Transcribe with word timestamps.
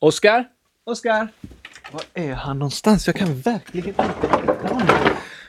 Oskar? 0.00 0.44
Oskar? 0.86 1.28
Var 1.92 2.02
är 2.14 2.34
han 2.34 2.58
någonstans? 2.58 3.06
Jag 3.06 3.16
kan 3.16 3.40
verkligen 3.40 3.88
inte 3.88 4.02
hitta 4.02 4.68
honom. 4.68 4.88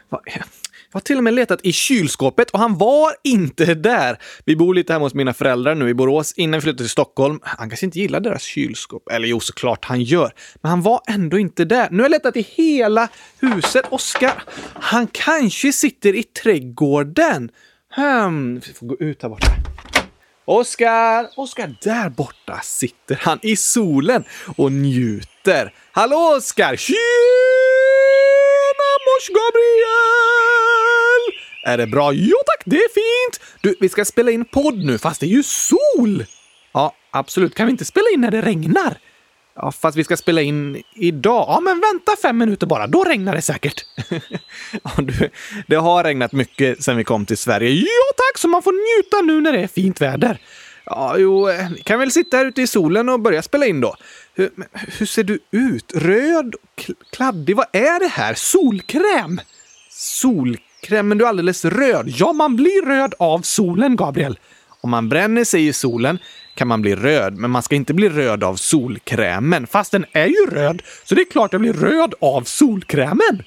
Vad 0.09 0.21
är- 0.27 0.43
Jag 0.91 0.95
har 0.95 1.01
till 1.01 1.17
och 1.17 1.23
med 1.23 1.33
letat 1.33 1.59
i 1.63 1.71
kylskåpet 1.73 2.49
och 2.51 2.59
han 2.59 2.77
var 2.77 3.11
inte 3.23 3.73
där. 3.75 4.17
Vi 4.45 4.55
bor 4.55 4.73
lite 4.73 4.93
hemma 4.93 5.05
hos 5.05 5.13
mina 5.13 5.33
föräldrar 5.33 5.75
nu 5.75 5.89
i 5.89 5.93
Borås 5.93 6.33
innan 6.37 6.57
vi 6.57 6.61
flyttade 6.61 6.77
till 6.83 6.89
Stockholm. 6.89 7.39
Han 7.43 7.69
kanske 7.69 7.85
inte 7.85 7.99
gillar 7.99 8.19
deras 8.19 8.41
kylskåp. 8.43 9.11
Eller 9.11 9.27
jo, 9.27 9.39
såklart 9.39 9.85
han 9.85 10.01
gör. 10.01 10.31
Men 10.61 10.69
han 10.69 10.81
var 10.81 11.01
ändå 11.07 11.39
inte 11.39 11.65
där. 11.65 11.87
Nu 11.91 11.97
har 11.97 12.03
jag 12.03 12.11
letat 12.11 12.35
i 12.37 12.41
hela 12.41 13.07
huset. 13.41 13.85
Oskar, 13.89 14.43
han 14.73 15.07
kanske 15.11 15.73
sitter 15.73 16.15
i 16.15 16.23
trädgården. 16.23 17.49
Hmm, 17.95 18.55
vi 18.59 18.73
får 18.73 18.87
gå 18.87 18.97
ut 18.99 19.21
här 19.21 19.29
borta. 19.29 19.47
Oskar! 20.49 21.29
Oskar, 21.35 21.75
där 21.81 22.09
borta 22.09 22.59
sitter 22.63 23.15
han 23.21 23.39
i 23.41 23.55
solen 23.55 24.23
och 24.57 24.71
njuter. 24.71 25.73
Hallå 25.91 26.33
Oskar! 26.37 26.75
Tjena 26.75 26.97
mors 29.05 29.27
Gabriel! 29.27 30.43
Är 31.65 31.77
det 31.77 31.87
bra? 31.87 32.13
Jo 32.13 32.35
tack, 32.45 32.63
det 32.65 32.75
är 32.75 32.89
fint! 32.93 33.41
Du, 33.61 33.75
vi 33.79 33.89
ska 33.89 34.05
spela 34.05 34.31
in 34.31 34.45
podd 34.45 34.85
nu, 34.85 34.97
fast 34.97 35.19
det 35.19 35.25
är 35.25 35.27
ju 35.27 35.43
sol! 35.43 36.25
Ja, 36.71 36.93
absolut. 37.11 37.55
Kan 37.55 37.65
vi 37.65 37.71
inte 37.71 37.85
spela 37.85 38.05
in 38.13 38.21
när 38.21 38.31
det 38.31 38.41
regnar? 38.41 38.97
Ja, 39.61 39.71
fast 39.71 39.97
vi 39.97 40.03
ska 40.03 40.17
spela 40.17 40.41
in 40.41 40.83
idag. 40.95 41.45
Ja, 41.47 41.59
men 41.59 41.79
vänta 41.79 42.15
fem 42.21 42.37
minuter 42.37 42.67
bara, 42.67 42.87
då 42.87 43.03
regnar 43.03 43.35
det 43.35 43.41
säkert. 43.41 43.85
ja, 44.83 44.91
du, 44.97 45.29
det 45.67 45.75
har 45.75 46.03
regnat 46.03 46.31
mycket 46.31 46.83
sedan 46.83 46.97
vi 46.97 47.03
kom 47.03 47.25
till 47.25 47.37
Sverige. 47.37 47.69
Ja 47.69 48.13
tack, 48.17 48.37
så 48.37 48.47
man 48.47 48.63
får 48.63 48.97
njuta 48.97 49.21
nu 49.21 49.41
när 49.41 49.53
det 49.53 49.63
är 49.63 49.67
fint 49.67 50.01
väder. 50.01 50.41
Ja, 50.85 51.15
jo, 51.17 51.49
eh, 51.49 51.69
vi 51.75 51.81
kan 51.81 51.99
väl 51.99 52.11
sitta 52.11 52.37
här 52.37 52.45
ute 52.45 52.61
i 52.61 52.67
solen 52.67 53.09
och 53.09 53.19
börja 53.19 53.41
spela 53.41 53.65
in 53.65 53.81
då. 53.81 53.95
Hur, 54.33 54.49
men 54.55 54.67
hur 54.73 55.05
ser 55.05 55.23
du 55.23 55.39
ut? 55.51 55.93
Röd 55.95 56.55
och 56.55 56.91
kladdig? 57.11 57.55
Vad 57.55 57.67
är 57.71 57.99
det 57.99 58.07
här? 58.07 58.33
Solkräm? 58.33 59.41
Solkräm? 59.89 61.07
Men 61.07 61.17
du 61.17 61.25
är 61.25 61.29
alldeles 61.29 61.65
röd. 61.65 62.13
Ja, 62.15 62.33
man 62.33 62.55
blir 62.55 62.85
röd 62.85 63.13
av 63.19 63.41
solen, 63.41 63.95
Gabriel. 63.95 64.39
Om 64.81 64.89
man 64.89 65.09
bränner 65.09 65.43
sig 65.43 65.67
i 65.67 65.73
solen 65.73 66.19
kan 66.59 66.67
man 66.67 66.81
bli 66.81 66.95
röd, 66.95 67.37
men 67.37 67.51
man 67.51 67.63
ska 67.63 67.75
inte 67.75 67.93
bli 67.93 68.09
röd 68.09 68.43
av 68.43 68.55
solkrämen. 68.55 69.67
Fast 69.67 69.91
den 69.91 70.05
är 70.11 70.27
ju 70.27 70.45
röd, 70.51 70.81
så 71.03 71.15
det 71.15 71.21
är 71.21 71.31
klart 71.31 71.53
jag 71.53 71.61
blir 71.61 71.73
röd 71.73 72.13
av 72.21 72.41
solkrämen. 72.43 73.43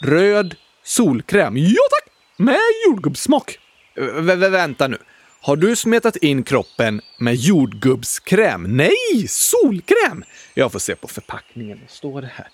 Röd 0.00 0.54
solkräm. 0.84 1.56
Ja 1.56 1.82
tack! 1.90 2.12
Med 2.36 2.58
jordgubbssmak. 2.86 3.58
V 3.96 4.34
vänta 4.34 4.88
nu. 4.88 4.98
Har 5.40 5.56
du 5.56 5.76
smetat 5.76 6.16
in 6.16 6.42
kroppen 6.42 7.00
med 7.18 7.34
jordgubbskräm? 7.34 8.76
Nej, 8.76 9.28
solkräm! 9.28 10.24
Jag 10.54 10.72
får 10.72 10.78
se 10.78 10.94
på 10.94 11.08
förpackningen. 11.08 11.78
Vad 11.80 11.90
står 11.90 12.22
det 12.22 12.30
här? 12.34 12.48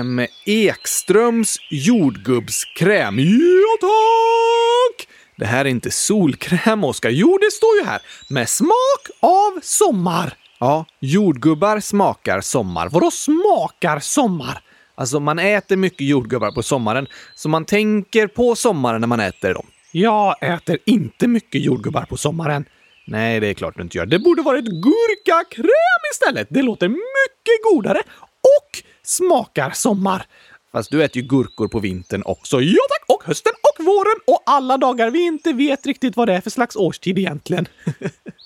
Um, 0.00 0.26
Ekströms 0.46 1.56
jordgubbskräm. 1.70 3.18
Ja 3.18 3.76
tack! 3.80 4.53
Det 5.36 5.46
här 5.46 5.64
är 5.64 5.68
inte 5.68 5.90
solkräm, 5.90 6.84
Oskar. 6.84 7.10
Jo, 7.10 7.38
det 7.40 7.50
står 7.50 7.76
ju 7.76 7.84
här. 7.84 8.02
Med 8.30 8.48
smak 8.48 9.08
av 9.20 9.60
sommar. 9.62 10.34
Ja, 10.58 10.84
jordgubbar 11.00 11.80
smakar 11.80 12.40
sommar. 12.40 12.88
Vadå 12.88 13.10
smakar 13.10 13.98
sommar? 13.98 14.60
Alltså, 14.94 15.20
man 15.20 15.38
äter 15.38 15.76
mycket 15.76 16.06
jordgubbar 16.06 16.52
på 16.52 16.62
sommaren, 16.62 17.06
så 17.34 17.48
man 17.48 17.64
tänker 17.64 18.26
på 18.26 18.56
sommaren 18.56 19.00
när 19.00 19.08
man 19.08 19.20
äter 19.20 19.54
dem. 19.54 19.66
Jag 19.92 20.42
äter 20.42 20.78
inte 20.86 21.28
mycket 21.28 21.64
jordgubbar 21.64 22.02
på 22.02 22.16
sommaren. 22.16 22.64
Nej, 23.06 23.40
det 23.40 23.46
är 23.46 23.54
klart 23.54 23.76
du 23.76 23.82
inte 23.82 23.98
gör. 23.98 24.06
Det 24.06 24.18
borde 24.18 24.42
varit 24.42 24.64
gurkakräm 24.64 26.02
istället. 26.12 26.48
Det 26.50 26.62
låter 26.62 26.88
mycket 26.88 27.72
godare 27.72 27.98
och 28.40 28.82
smakar 29.02 29.70
sommar. 29.70 30.26
Fast 30.74 30.90
du 30.90 31.04
äter 31.04 31.22
ju 31.22 31.28
gurkor 31.28 31.68
på 31.68 31.80
vintern 31.80 32.22
också. 32.26 32.60
Ja 32.60 32.82
tack! 32.88 33.16
Och 33.16 33.24
hösten 33.24 33.52
och 33.62 33.84
våren 33.84 34.20
och 34.26 34.42
alla 34.46 34.78
dagar 34.78 35.10
vi 35.10 35.26
inte 35.26 35.52
vet 35.52 35.86
riktigt 35.86 36.16
vad 36.16 36.28
det 36.28 36.34
är 36.34 36.40
för 36.40 36.50
slags 36.50 36.76
årstid 36.76 37.18
egentligen. 37.18 37.66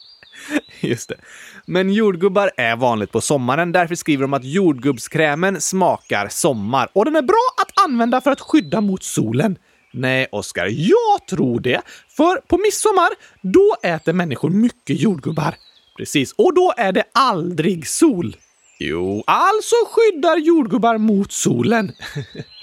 Just 0.81 1.09
det. 1.09 1.17
Men 1.67 1.93
jordgubbar 1.93 2.51
är 2.57 2.77
vanligt 2.77 3.13
på 3.13 3.21
sommaren. 3.21 3.73
Därför 3.73 3.95
skriver 3.95 4.23
de 4.23 4.35
att 4.35 4.45
jordgubbskrämen 4.45 5.61
smakar 5.61 6.29
sommar 6.29 6.89
och 6.93 7.05
den 7.05 7.17
är 7.17 7.23
bra 7.23 7.49
att 7.63 7.85
använda 7.85 8.21
för 8.21 8.31
att 8.31 8.41
skydda 8.41 8.81
mot 8.81 9.03
solen. 9.03 9.59
Nej, 9.93 10.27
Oskar, 10.33 10.67
jag 10.71 11.27
tror 11.29 11.61
det. 11.61 11.81
För 12.09 12.37
på 12.37 12.59
midsommar, 12.59 13.09
då 13.43 13.77
äter 13.83 14.13
människor 14.13 14.51
mycket 14.51 15.01
jordgubbar. 15.01 15.55
Precis, 15.97 16.33
och 16.33 16.55
då 16.55 16.75
är 16.77 16.93
det 16.93 17.05
aldrig 17.13 17.89
sol. 17.89 18.37
Jo, 18.79 19.25
alltså 19.27 19.75
skyddar 19.91 20.37
jordgubbar 20.37 20.99
mot 20.99 21.33
solen. 21.33 21.93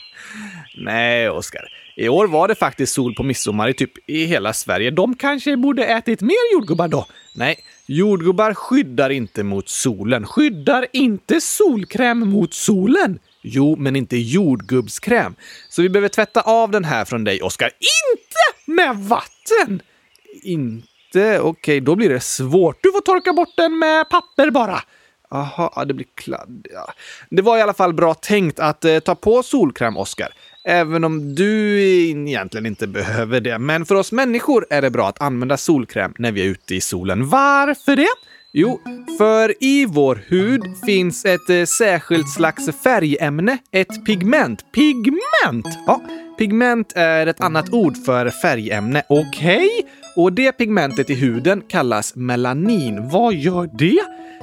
Nej, 0.78 1.30
Oskar. 1.30 1.62
I 1.96 2.10
år 2.10 2.28
var 2.28 2.48
det 2.48 2.56
faktiskt 2.56 2.94
sol 2.94 3.16
på 3.16 3.24
midsommar 3.24 3.70
i 3.70 3.74
typ 3.74 4.10
i 4.10 4.26
hela 4.26 4.54
Sverige. 4.54 4.92
De 4.92 5.16
kanske 5.16 5.58
borde 5.58 5.86
ätit 5.86 6.22
mer 6.22 6.54
jordgubbar 6.54 6.88
då? 6.88 7.06
Nej, 7.36 7.56
jordgubbar 7.86 8.54
skyddar 8.54 9.10
inte 9.10 9.44
mot 9.44 9.70
solen. 9.70 10.26
Skyddar 10.26 10.88
inte 10.94 11.42
solkräm 11.42 12.20
mot 12.20 12.54
solen? 12.54 13.20
Jo, 13.42 13.76
men 13.80 13.96
inte 13.96 14.18
jordgubbskräm. 14.18 15.36
Så 15.70 15.82
vi 15.82 15.90
behöver 15.90 16.10
tvätta 16.10 16.42
av 16.42 16.72
den 16.72 16.84
här 16.86 17.06
från 17.06 17.24
dig, 17.24 17.42
Oskar. 17.42 17.70
Inte 17.70 18.72
med 18.72 18.96
vatten! 18.98 19.82
Inte? 20.44 21.40
Okej, 21.40 21.82
då 21.82 21.96
blir 21.96 22.10
det 22.10 22.20
svårt. 22.20 22.80
Du 22.84 22.92
får 22.92 23.02
torka 23.02 23.34
bort 23.34 23.54
den 23.58 23.80
med 23.80 24.10
papper 24.10 24.52
bara. 24.52 24.82
Jaha, 25.36 25.70
ja, 25.76 25.86
det 25.86 25.94
blir 25.94 26.08
kladd. 26.16 26.68
Ja. 26.74 26.94
Det 27.30 27.42
var 27.42 27.58
i 27.58 27.62
alla 27.62 27.74
fall 27.74 27.94
bra 27.94 28.14
tänkt 28.14 28.60
att 28.60 28.86
eh, 28.86 29.00
ta 29.00 29.16
på 29.16 29.44
solkräm, 29.44 29.98
Oskar. 29.98 30.34
Även 30.68 31.04
om 31.04 31.36
du 31.36 31.82
egentligen 31.82 32.66
inte 32.66 32.88
behöver 32.88 33.42
det. 33.42 33.60
Men 33.60 33.86
för 33.86 33.96
oss 33.96 34.12
människor 34.12 34.66
är 34.70 34.82
det 34.82 34.90
bra 34.90 35.08
att 35.08 35.22
använda 35.22 35.58
solkräm 35.58 36.14
när 36.18 36.32
vi 36.32 36.42
är 36.42 36.46
ute 36.46 36.76
i 36.76 36.82
solen. 36.82 37.30
Varför 37.30 37.96
det? 37.96 38.08
Jo, 38.54 38.82
för 39.18 39.64
i 39.64 39.86
vår 39.86 40.24
hud 40.28 40.62
finns 40.86 41.26
ett 41.26 41.50
eh, 41.50 41.66
särskilt 41.66 42.30
slags 42.30 42.70
färgämne, 42.84 43.58
ett 43.72 44.06
pigment. 44.06 44.66
Pigment! 44.74 45.66
Ja, 45.88 46.02
pigment 46.38 46.94
är 46.96 47.28
ett 47.28 47.42
annat 47.42 47.74
ord 47.74 48.06
för 48.06 48.30
färgämne. 48.30 49.04
Okej? 49.10 49.70
Och 50.16 50.34
det 50.34 50.52
pigmentet 50.52 51.10
i 51.10 51.14
huden 51.14 51.62
kallas 51.68 52.16
melanin. 52.16 53.10
Vad 53.10 53.34
gör 53.34 53.70
det? 53.78 54.02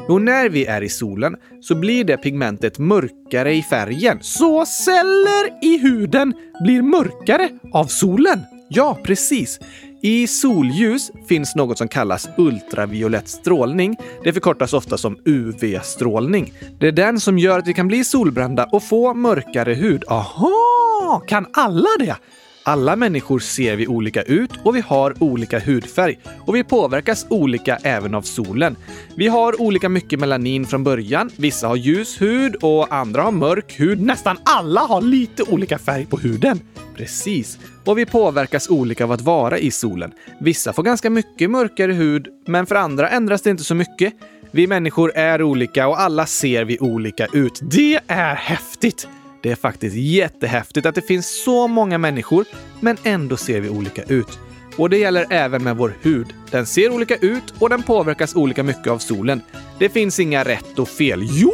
Jo, 0.09 0.19
när 0.19 0.49
vi 0.49 0.67
är 0.67 0.83
i 0.83 0.89
solen 0.89 1.37
så 1.61 1.75
blir 1.75 2.05
det 2.05 2.17
pigmentet 2.17 2.79
mörkare 2.79 3.55
i 3.55 3.63
färgen. 3.63 4.19
Så 4.21 4.67
celler 4.67 5.65
i 5.65 5.79
huden 5.79 6.35
blir 6.61 6.83
mörkare 6.83 7.49
av 7.73 7.85
solen? 7.85 8.41
Ja, 8.69 8.99
precis. 9.05 9.61
I 10.03 10.27
solljus 10.27 11.11
finns 11.29 11.55
något 11.55 11.79
som 11.79 11.89
kallas 11.89 12.29
ultraviolett 12.37 13.29
strålning. 13.29 13.97
Det 14.25 14.33
förkortas 14.33 14.73
ofta 14.73 14.99
som 14.99 15.19
UV-strålning. 15.25 16.53
Det 16.81 16.89
är 16.89 16.93
den 16.93 17.21
som 17.21 17.39
gör 17.39 17.59
att 17.59 17.67
vi 17.67 17.75
kan 17.75 17.89
bli 17.89 18.05
solbrända 18.05 18.65
och 18.65 18.83
få 18.83 19.15
mörkare 19.15 19.75
hud. 19.75 20.05
Aha! 20.09 21.23
Kan 21.27 21.47
alla 21.53 21.89
det? 21.99 22.17
Alla 22.65 22.97
människor 22.97 23.39
ser 23.39 23.77
vi 23.77 23.87
olika 23.87 24.23
ut 24.23 24.51
och 24.65 24.77
vi 24.77 24.81
har 24.81 25.23
olika 25.23 25.59
hudfärg 25.59 26.19
och 26.47 26.55
vi 26.55 26.65
påverkas 26.65 27.27
olika 27.31 27.77
även 27.77 28.15
av 28.15 28.23
solen. 28.23 28.77
Vi 29.17 29.29
har 29.29 29.61
olika 29.61 29.89
mycket 29.89 30.21
melanin 30.21 30.67
från 30.67 30.85
början. 30.85 31.31
Vissa 31.37 31.69
har 31.69 31.77
ljus 31.77 32.21
hud 32.21 32.55
och 32.55 32.95
andra 32.95 33.23
har 33.23 33.33
mörk 33.33 33.81
hud. 33.81 34.01
Nästan 34.01 34.37
alla 34.45 34.81
har 34.81 35.01
lite 35.01 35.43
olika 35.43 35.79
färg 35.79 36.07
på 36.07 36.17
huden. 36.17 36.61
Precis. 36.97 37.59
Och 37.85 37.99
vi 37.99 38.07
påverkas 38.07 38.71
olika 38.71 39.05
av 39.05 39.13
att 39.13 39.21
vara 39.21 39.59
i 39.59 39.71
solen. 39.71 40.13
Vissa 40.41 40.73
får 40.73 40.83
ganska 40.83 41.11
mycket 41.11 41.51
mörkare 41.51 41.93
hud, 41.93 42.29
men 42.47 42.67
för 42.67 42.75
andra 42.75 43.09
ändras 43.09 43.43
det 43.43 43.51
inte 43.51 43.65
så 43.65 43.75
mycket. 43.75 44.15
Vi 44.51 44.67
människor 44.67 45.13
är 45.15 45.43
olika 45.43 45.89
och 45.89 46.01
alla 46.01 46.27
ser 46.27 46.65
vi 46.65 46.79
olika 46.79 47.27
ut. 47.33 47.61
Det 47.63 48.01
är 48.07 48.35
häftigt! 48.35 49.09
Det 49.43 49.51
är 49.51 49.57
faktiskt 49.57 49.97
jättehäftigt 49.97 50.87
att 50.87 50.95
det 50.95 51.03
finns 51.03 51.45
så 51.45 51.69
många 51.69 51.99
människor, 51.99 52.45
men 52.81 52.97
ändå 53.05 53.37
ser 53.37 53.61
vi 53.61 53.69
olika 53.69 54.03
ut. 54.03 54.39
Och 54.77 54.91
det 54.91 54.99
gäller 54.99 55.27
även 55.31 55.65
med 55.65 55.77
vår 55.77 55.95
hud. 56.03 56.27
Den 56.51 56.67
ser 56.67 56.93
olika 56.93 57.17
ut 57.17 57.55
och 57.59 57.69
den 57.69 57.83
påverkas 57.83 58.37
olika 58.37 58.63
mycket 58.63 58.87
av 58.87 58.99
solen. 58.99 59.43
Det 59.79 59.89
finns 59.89 60.21
inga 60.21 60.45
rätt 60.45 60.79
och 60.79 60.89
fel. 60.89 61.21
Jo! 61.23 61.53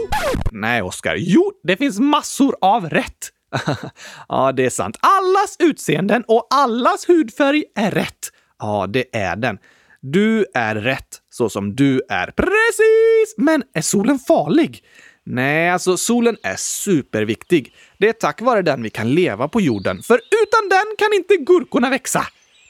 Nej, 0.52 0.82
Oskar. 0.82 1.16
Jo, 1.18 1.52
det 1.62 1.76
finns 1.76 1.98
massor 1.98 2.56
av 2.60 2.88
rätt. 2.90 3.30
ja, 4.28 4.52
det 4.52 4.66
är 4.66 4.70
sant. 4.70 4.96
Allas 5.00 5.56
utseenden 5.58 6.24
och 6.28 6.46
allas 6.50 7.08
hudfärg 7.08 7.64
är 7.74 7.90
rätt. 7.90 8.30
Ja, 8.58 8.86
det 8.86 9.16
är 9.16 9.36
den. 9.36 9.58
Du 10.00 10.46
är 10.54 10.74
rätt 10.74 11.18
så 11.30 11.48
som 11.48 11.76
du 11.76 12.02
är. 12.08 12.26
Precis! 12.36 13.34
Men 13.36 13.62
är 13.74 13.80
solen 13.82 14.18
farlig? 14.18 14.84
Nej, 15.30 15.70
alltså 15.70 15.96
solen 15.96 16.36
är 16.42 16.56
superviktig. 16.56 17.72
Det 17.98 18.08
är 18.08 18.12
tack 18.12 18.40
vare 18.40 18.62
den 18.62 18.82
vi 18.82 18.90
kan 18.90 19.14
leva 19.14 19.48
på 19.48 19.60
jorden, 19.60 20.02
för 20.02 20.14
utan 20.14 20.68
den 20.68 20.96
kan 20.98 21.12
inte 21.14 21.36
gurkorna 21.36 21.90
växa. 21.90 22.26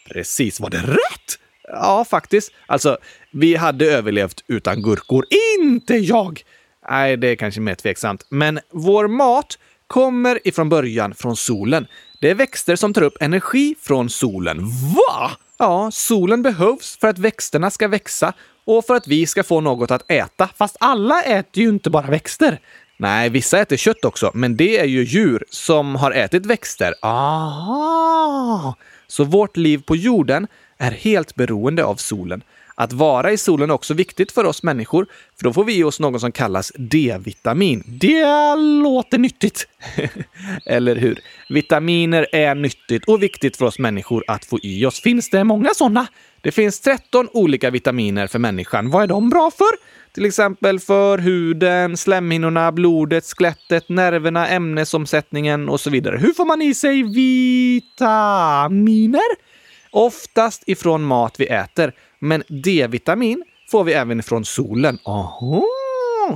Precis, 0.09 0.61
var 0.61 0.71
det 0.71 0.83
rätt? 0.83 1.39
Ja, 1.63 2.05
faktiskt. 2.05 2.53
Alltså, 2.67 2.99
vi 3.33 3.57
hade 3.57 3.87
överlevt 3.87 4.45
utan 4.47 4.83
gurkor. 4.83 5.25
Inte 5.61 5.95
jag! 5.95 6.43
Nej, 6.91 7.17
det 7.17 7.29
är 7.29 7.37
kanske 7.37 7.61
mer 7.61 7.75
tveksamt. 7.75 8.27
Men 8.31 8.61
vår 8.71 9.09
mat 9.09 9.59
kommer 9.87 10.49
ifrån 10.49 10.69
början 10.69 11.15
från 11.15 11.37
solen. 11.37 11.87
Det 12.21 12.31
är 12.31 12.35
växter 12.35 12.77
som 12.77 12.95
tar 12.95 13.03
upp 13.03 13.17
energi 13.21 13.75
från 13.81 14.11
solen. 14.11 14.59
Va? 14.95 15.31
Ja, 15.59 15.91
solen 15.93 16.43
behövs 16.43 16.99
för 17.01 17.09
att 17.09 17.19
växterna 17.19 17.71
ska 17.71 17.89
växa 17.89 18.33
och 18.69 18.85
för 18.85 18.95
att 18.95 19.07
vi 19.07 19.27
ska 19.27 19.43
få 19.43 19.61
något 19.61 19.91
att 19.91 20.11
äta. 20.11 20.49
Fast 20.57 20.77
alla 20.81 21.23
äter 21.23 21.63
ju 21.63 21.69
inte 21.69 21.91
bara 21.91 22.07
växter. 22.07 22.61
Nej, 22.97 23.31
vissa 23.31 23.59
äter 23.59 23.77
kött 23.77 24.05
också, 24.05 24.31
men 24.35 24.57
det 24.57 24.79
är 24.79 24.85
ju 24.85 25.05
djur 25.05 25.45
som 25.51 25.95
har 25.95 26.11
ätit 26.11 26.47
växter. 26.47 26.95
Aha! 27.03 28.75
Så 29.07 29.25
vårt 29.25 29.57
liv 29.57 29.83
på 29.87 29.97
jorden 29.97 30.47
är 30.79 30.91
helt 30.91 31.35
beroende 31.35 31.85
av 31.85 31.97
solen. 31.97 32.43
Att 32.81 32.93
vara 32.93 33.33
i 33.33 33.37
solen 33.37 33.71
är 33.71 33.75
också 33.75 33.95
viktigt 33.95 34.33
för 34.33 34.45
oss 34.45 34.63
människor, 34.63 35.07
för 35.37 35.45
då 35.45 35.53
får 35.53 35.65
vi 35.65 35.79
i 35.79 35.85
oss 35.85 36.01
något 36.01 36.21
som 36.21 36.33
kallas 36.33 36.73
D-vitamin. 36.77 37.83
Det 37.87 38.57
låter 38.83 39.19
nyttigt! 39.19 39.69
Eller 40.67 40.97
hur? 40.97 41.19
Vitaminer 41.49 42.27
är 42.33 42.55
nyttigt 42.55 43.05
och 43.09 43.23
viktigt 43.23 43.57
för 43.57 43.67
oss 43.67 43.79
människor 43.79 44.25
att 44.27 44.45
få 44.45 44.59
i 44.63 44.87
oss. 44.87 45.01
Finns 45.01 45.31
det 45.31 45.45
många 45.45 45.71
sådana? 45.75 46.07
Det 46.41 46.53
finns 46.53 46.81
13 46.81 47.29
olika 47.33 47.71
vitaminer 47.71 48.27
för 48.27 48.39
människan. 48.39 48.91
Vad 48.91 49.03
är 49.03 49.07
de 49.07 49.31
bra 49.31 49.51
för? 49.51 49.71
Till 50.15 50.25
exempel 50.25 50.81
för 50.81 51.19
huden, 51.19 51.97
slemhinnorna, 51.97 52.73
blodet, 52.73 53.25
skelettet, 53.25 53.89
nerverna, 53.89 54.49
ämnesomsättningen 54.49 55.69
och 55.69 55.81
så 55.81 55.91
vidare. 55.91 56.17
Hur 56.19 56.33
får 56.33 56.45
man 56.45 56.63
i 56.63 56.75
sig 56.75 57.03
vitaminer? 57.03 58.29
Oftast 59.91 60.63
ifrån 60.67 61.03
mat 61.03 61.41
vi 61.41 61.47
äter, 61.47 61.93
men 62.19 62.43
D-vitamin 62.49 63.45
får 63.71 63.85
vi 63.85 63.93
även 63.93 64.21
ifrån 64.21 64.45
solen. 64.45 64.99
Aha! 65.05 65.65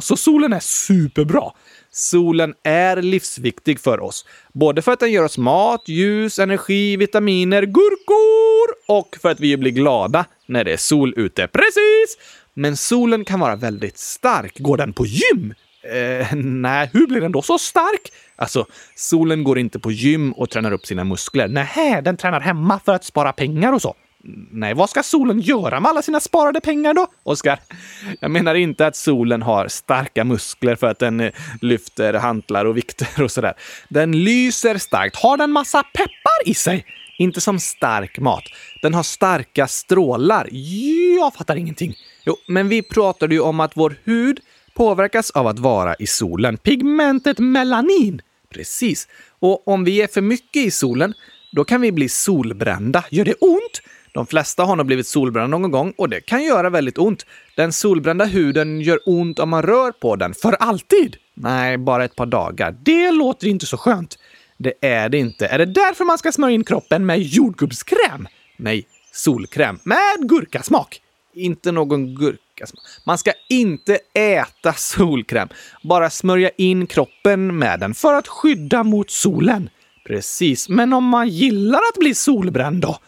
Så 0.00 0.16
solen 0.16 0.52
är 0.52 0.60
superbra. 0.60 1.50
Solen 1.90 2.54
är 2.62 3.02
livsviktig 3.02 3.80
för 3.80 4.00
oss. 4.00 4.26
Både 4.52 4.82
för 4.82 4.92
att 4.92 5.00
den 5.00 5.12
ger 5.12 5.24
oss 5.24 5.38
mat, 5.38 5.88
ljus, 5.88 6.38
energi, 6.38 6.96
vitaminer, 6.96 7.62
gurkor 7.62 8.96
och 8.96 9.16
för 9.22 9.30
att 9.30 9.40
vi 9.40 9.56
blir 9.56 9.70
glada 9.70 10.24
när 10.46 10.64
det 10.64 10.72
är 10.72 10.76
sol 10.76 11.14
ute. 11.16 11.46
Precis! 11.46 12.18
Men 12.54 12.76
solen 12.76 13.24
kan 13.24 13.40
vara 13.40 13.56
väldigt 13.56 13.98
stark. 13.98 14.58
Går 14.58 14.76
den 14.76 14.92
på 14.92 15.06
gym? 15.06 15.54
Eh, 15.82 16.34
nej, 16.34 16.90
hur 16.92 17.06
blir 17.06 17.20
den 17.20 17.32
då 17.32 17.42
så 17.42 17.58
stark? 17.58 18.12
Alltså, 18.36 18.66
solen 18.96 19.44
går 19.44 19.58
inte 19.58 19.78
på 19.78 19.92
gym 19.92 20.32
och 20.32 20.50
tränar 20.50 20.72
upp 20.72 20.86
sina 20.86 21.04
muskler. 21.04 21.48
Nej, 21.48 22.02
den 22.02 22.16
tränar 22.16 22.40
hemma 22.40 22.80
för 22.84 22.94
att 22.94 23.04
spara 23.04 23.32
pengar 23.32 23.72
och 23.72 23.82
så. 23.82 23.94
Nej, 24.50 24.74
vad 24.74 24.90
ska 24.90 25.02
solen 25.02 25.40
göra 25.40 25.80
med 25.80 25.88
alla 25.88 26.02
sina 26.02 26.20
sparade 26.20 26.60
pengar 26.60 26.94
då? 26.94 27.06
Oskar, 27.22 27.58
jag 28.20 28.30
menar 28.30 28.54
inte 28.54 28.86
att 28.86 28.96
solen 28.96 29.42
har 29.42 29.68
starka 29.68 30.24
muskler 30.24 30.76
för 30.76 30.86
att 30.86 30.98
den 30.98 31.20
eh, 31.20 31.32
lyfter 31.60 32.14
hantlar 32.14 32.64
och 32.64 32.76
vikter 32.76 33.22
och 33.22 33.30
sådär. 33.30 33.54
Den 33.88 34.24
lyser 34.24 34.78
starkt. 34.78 35.16
Har 35.16 35.36
den 35.36 35.52
massa 35.52 35.82
peppar 35.82 36.48
i 36.48 36.54
sig? 36.54 36.86
Inte 37.18 37.40
som 37.40 37.58
stark 37.60 38.18
mat. 38.18 38.44
Den 38.82 38.94
har 38.94 39.02
starka 39.02 39.66
strålar. 39.66 40.48
Jag 41.18 41.34
fattar 41.34 41.56
ingenting. 41.56 41.94
Jo, 42.24 42.36
men 42.48 42.68
vi 42.68 42.82
pratade 42.82 43.34
ju 43.34 43.40
om 43.40 43.60
att 43.60 43.72
vår 43.76 43.94
hud 44.04 44.40
påverkas 44.74 45.30
av 45.30 45.46
att 45.46 45.58
vara 45.58 45.94
i 45.94 46.06
solen. 46.06 46.56
Pigmentet 46.56 47.38
melanin! 47.38 48.22
Precis. 48.50 49.08
Och 49.38 49.68
om 49.68 49.84
vi 49.84 50.02
är 50.02 50.06
för 50.06 50.20
mycket 50.20 50.66
i 50.66 50.70
solen, 50.70 51.14
då 51.52 51.64
kan 51.64 51.80
vi 51.80 51.92
bli 51.92 52.08
solbrända. 52.08 53.04
Gör 53.10 53.24
det 53.24 53.34
ont? 53.34 53.82
De 54.14 54.26
flesta 54.26 54.64
har 54.64 54.76
nog 54.76 54.86
blivit 54.86 55.06
solbrända 55.06 55.58
någon 55.58 55.70
gång 55.70 55.94
och 55.96 56.08
det 56.08 56.20
kan 56.20 56.44
göra 56.44 56.70
väldigt 56.70 56.98
ont. 56.98 57.26
Den 57.56 57.72
solbrända 57.72 58.24
huden 58.24 58.80
gör 58.80 59.00
ont 59.06 59.38
om 59.38 59.48
man 59.48 59.62
rör 59.62 59.92
på 59.92 60.16
den. 60.16 60.34
För 60.34 60.52
alltid? 60.52 61.16
Nej, 61.34 61.78
bara 61.78 62.04
ett 62.04 62.16
par 62.16 62.26
dagar. 62.26 62.76
Det 62.82 63.10
låter 63.10 63.46
inte 63.46 63.66
så 63.66 63.76
skönt. 63.76 64.18
Det 64.56 64.74
är 64.80 65.08
det 65.08 65.18
inte. 65.18 65.46
Är 65.46 65.58
det 65.58 65.66
därför 65.66 66.04
man 66.04 66.18
ska 66.18 66.32
smörja 66.32 66.54
in 66.54 66.64
kroppen 66.64 67.06
med 67.06 67.20
jordgubbskräm? 67.22 68.28
Nej, 68.56 68.86
solkräm 69.12 69.78
med 69.82 70.28
gurkasmak. 70.28 71.00
Inte 71.34 71.72
någon 71.72 72.14
Alltså, 72.60 72.76
Man 73.06 73.18
ska 73.18 73.32
inte 73.48 73.98
äta 74.14 74.72
solkräm. 74.72 75.48
Bara 75.82 76.10
smörja 76.10 76.50
in 76.56 76.86
kroppen 76.86 77.58
med 77.58 77.80
den 77.80 77.94
för 77.94 78.14
att 78.14 78.28
skydda 78.28 78.82
mot 78.82 79.10
solen. 79.10 79.70
Precis, 80.06 80.68
men 80.68 80.92
om 80.92 81.04
man 81.04 81.28
gillar 81.28 81.78
att 81.78 81.98
bli 81.98 82.14
solbränd 82.14 82.80
då? 82.82 82.98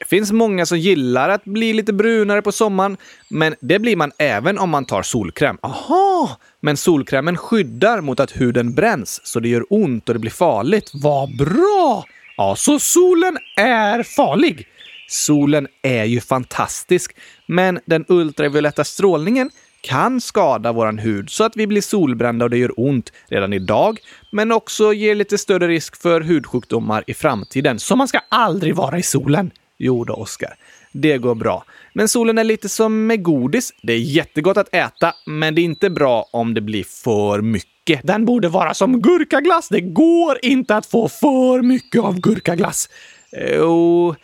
Det 0.00 0.08
finns 0.08 0.32
många 0.32 0.66
som 0.66 0.78
gillar 0.78 1.28
att 1.28 1.44
bli 1.44 1.72
lite 1.72 1.92
brunare 1.92 2.42
på 2.42 2.52
sommaren, 2.52 2.96
men 3.28 3.54
det 3.60 3.78
blir 3.78 3.96
man 3.96 4.12
även 4.18 4.58
om 4.58 4.70
man 4.70 4.84
tar 4.84 5.02
solkräm. 5.02 5.58
Aha! 5.62 6.36
Men 6.60 6.76
solkrämen 6.76 7.36
skyddar 7.36 8.00
mot 8.00 8.20
att 8.20 8.30
huden 8.40 8.74
bränns, 8.74 9.20
så 9.26 9.40
det 9.40 9.48
gör 9.48 9.64
ont 9.70 10.08
och 10.08 10.14
det 10.14 10.18
blir 10.18 10.30
farligt. 10.30 10.90
Vad 10.94 11.36
bra! 11.36 12.04
Ja, 12.36 12.56
så 12.56 12.78
solen 12.78 13.38
är 13.56 14.02
farlig. 14.02 14.68
Solen 15.14 15.68
är 15.82 16.04
ju 16.04 16.20
fantastisk, 16.20 17.16
men 17.46 17.80
den 17.86 18.04
ultravioletta 18.08 18.84
strålningen 18.84 19.50
kan 19.80 20.20
skada 20.20 20.72
vår 20.72 20.92
hud 20.92 21.30
så 21.30 21.44
att 21.44 21.56
vi 21.56 21.66
blir 21.66 21.80
solbrända 21.80 22.44
och 22.44 22.50
det 22.50 22.58
gör 22.58 22.72
ont 22.76 23.12
redan 23.28 23.52
idag, 23.52 23.98
men 24.32 24.52
också 24.52 24.92
ger 24.92 25.14
lite 25.14 25.38
större 25.38 25.68
risk 25.68 26.02
för 26.02 26.20
hudsjukdomar 26.20 27.04
i 27.06 27.14
framtiden. 27.14 27.78
Så 27.78 27.96
man 27.96 28.08
ska 28.08 28.20
aldrig 28.28 28.76
vara 28.76 28.98
i 28.98 29.02
solen. 29.02 29.50
Jo 29.78 30.04
då, 30.04 30.14
Oskar. 30.14 30.54
Det 30.92 31.18
går 31.18 31.34
bra. 31.34 31.64
Men 31.92 32.08
solen 32.08 32.38
är 32.38 32.44
lite 32.44 32.68
som 32.68 33.06
med 33.06 33.22
godis. 33.22 33.72
Det 33.82 33.92
är 33.92 33.98
jättegott 33.98 34.56
att 34.56 34.74
äta, 34.74 35.14
men 35.26 35.54
det 35.54 35.60
är 35.60 35.64
inte 35.64 35.90
bra 35.90 36.28
om 36.32 36.54
det 36.54 36.60
blir 36.60 36.84
för 36.84 37.40
mycket. 37.40 38.00
Den 38.02 38.24
borde 38.24 38.48
vara 38.48 38.74
som 38.74 39.00
gurkaglass. 39.00 39.68
Det 39.68 39.80
går 39.80 40.38
inte 40.42 40.76
att 40.76 40.86
få 40.86 41.08
för 41.08 41.62
mycket 41.62 42.02
av 42.02 42.20
gurkaglass. 42.20 42.88
Eh, 43.36 43.56
jo, 43.56 44.14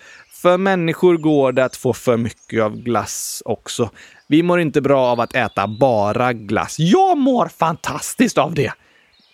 för 0.42 0.58
människor 0.58 1.16
går 1.16 1.52
det 1.52 1.64
att 1.64 1.76
få 1.76 1.92
för 1.92 2.16
mycket 2.16 2.62
av 2.62 2.76
glass 2.76 3.42
också. 3.44 3.90
Vi 4.26 4.42
mår 4.42 4.60
inte 4.60 4.81
bra 4.81 5.06
av 5.06 5.20
att 5.20 5.34
äta 5.34 5.66
bara 5.66 6.32
glass. 6.32 6.76
Jag 6.78 7.19
mår 7.19 7.48
fantastiskt 7.48 8.38
av 8.38 8.54
det! 8.54 8.72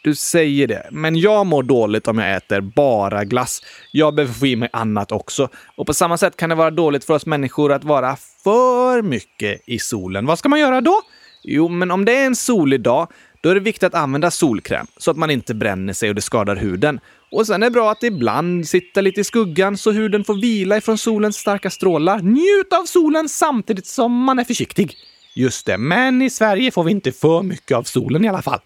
Du 0.02 0.14
säger 0.14 0.66
det, 0.66 0.88
men 0.90 1.16
jag 1.16 1.46
mår 1.46 1.62
dåligt 1.62 2.08
om 2.08 2.18
jag 2.18 2.36
äter 2.36 2.60
bara 2.60 3.24
glass. 3.24 3.62
Jag 3.92 4.14
behöver 4.14 4.34
få 4.34 4.46
i 4.46 4.56
mig 4.56 4.68
annat 4.72 5.12
också. 5.12 5.48
Och 5.76 5.86
på 5.86 5.94
samma 5.94 6.18
sätt 6.18 6.36
kan 6.36 6.48
det 6.48 6.54
vara 6.54 6.70
dåligt 6.70 7.04
för 7.04 7.14
oss 7.14 7.26
människor 7.26 7.72
att 7.72 7.84
vara 7.84 8.16
för 8.44 9.02
mycket 9.02 9.60
i 9.66 9.78
solen. 9.78 10.26
Vad 10.26 10.38
ska 10.38 10.48
man 10.48 10.60
göra 10.60 10.80
då? 10.80 11.00
Jo, 11.42 11.68
men 11.68 11.90
om 11.90 12.04
det 12.04 12.16
är 12.16 12.26
en 12.26 12.36
solig 12.36 12.80
dag, 12.80 13.08
då 13.46 13.50
är 13.50 13.54
det 13.54 13.60
viktigt 13.60 13.82
att 13.82 13.94
använda 13.94 14.30
solkräm 14.30 14.86
så 14.96 15.10
att 15.10 15.16
man 15.16 15.30
inte 15.30 15.54
bränner 15.54 15.92
sig 15.92 16.08
och 16.08 16.14
det 16.14 16.22
skadar 16.22 16.56
huden. 16.56 17.00
Och 17.30 17.46
sen 17.46 17.62
är 17.62 17.66
det 17.66 17.70
bra 17.70 17.90
att 17.90 18.02
ibland 18.02 18.68
sitta 18.68 19.00
lite 19.00 19.20
i 19.20 19.24
skuggan 19.24 19.76
så 19.76 19.92
huden 19.92 20.24
får 20.24 20.34
vila 20.34 20.76
ifrån 20.76 20.98
solens 20.98 21.36
starka 21.36 21.70
strålar. 21.70 22.18
Njut 22.18 22.72
av 22.80 22.84
solen 22.84 23.28
samtidigt 23.28 23.86
som 23.86 24.24
man 24.24 24.38
är 24.38 24.44
försiktig. 24.44 24.94
Just 25.34 25.66
det, 25.66 25.78
men 25.78 26.22
i 26.22 26.30
Sverige 26.30 26.70
får 26.70 26.84
vi 26.84 26.90
inte 26.90 27.12
för 27.12 27.42
mycket 27.42 27.76
av 27.76 27.82
solen 27.82 28.24
i 28.24 28.28
alla 28.28 28.42
fall. 28.42 28.60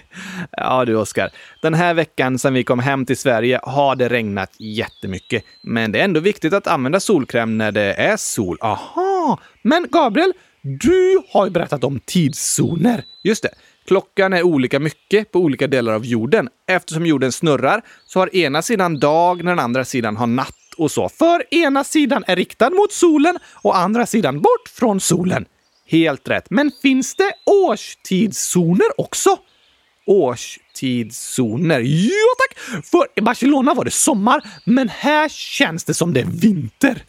ja 0.50 0.84
du 0.84 0.96
Oskar, 0.96 1.30
den 1.62 1.74
här 1.74 1.94
veckan 1.94 2.38
sedan 2.38 2.54
vi 2.54 2.64
kom 2.64 2.78
hem 2.78 3.06
till 3.06 3.16
Sverige 3.16 3.60
har 3.62 3.96
det 3.96 4.08
regnat 4.08 4.50
jättemycket. 4.58 5.44
Men 5.62 5.92
det 5.92 6.00
är 6.00 6.04
ändå 6.04 6.20
viktigt 6.20 6.52
att 6.52 6.66
använda 6.66 7.00
solkräm 7.00 7.58
när 7.58 7.72
det 7.72 7.94
är 7.94 8.16
sol. 8.16 8.58
Aha! 8.60 9.40
Men 9.62 9.86
Gabriel, 9.90 10.32
du 10.62 11.22
har 11.30 11.44
ju 11.46 11.50
berättat 11.50 11.84
om 11.84 12.00
tidszoner. 12.06 13.04
Just 13.22 13.42
det. 13.42 13.50
Klockan 13.88 14.32
är 14.32 14.42
olika 14.42 14.80
mycket 14.80 15.32
på 15.32 15.38
olika 15.38 15.66
delar 15.66 15.92
av 15.92 16.06
jorden. 16.06 16.48
Eftersom 16.66 17.06
jorden 17.06 17.32
snurrar 17.32 17.82
så 18.06 18.18
har 18.18 18.36
ena 18.36 18.62
sidan 18.62 18.98
dag 18.98 19.44
när 19.44 19.50
den 19.50 19.58
andra 19.58 19.84
sidan 19.84 20.16
har 20.16 20.26
natt 20.26 20.74
och 20.76 20.90
så. 20.90 21.08
För 21.08 21.54
ena 21.54 21.84
sidan 21.84 22.24
är 22.26 22.36
riktad 22.36 22.70
mot 22.70 22.92
solen 22.92 23.38
och 23.54 23.76
andra 23.76 24.06
sidan 24.06 24.40
bort 24.40 24.68
från 24.72 25.00
solen. 25.00 25.44
Helt 25.86 26.28
rätt. 26.28 26.50
Men 26.50 26.72
finns 26.82 27.14
det 27.14 27.32
årstidszoner 27.46 29.00
också? 29.00 29.38
Årstidszoner? 30.08 31.80
Ja 31.80 32.34
tack! 32.38 32.84
För 32.86 33.06
i 33.16 33.20
Barcelona 33.20 33.74
var 33.74 33.84
det 33.84 33.90
sommar, 33.90 34.42
men 34.64 34.88
här 34.88 35.28
känns 35.28 35.84
det 35.84 35.94
som 35.94 36.12
det 36.12 36.20
är 36.20 36.26
vinter. 36.26 37.02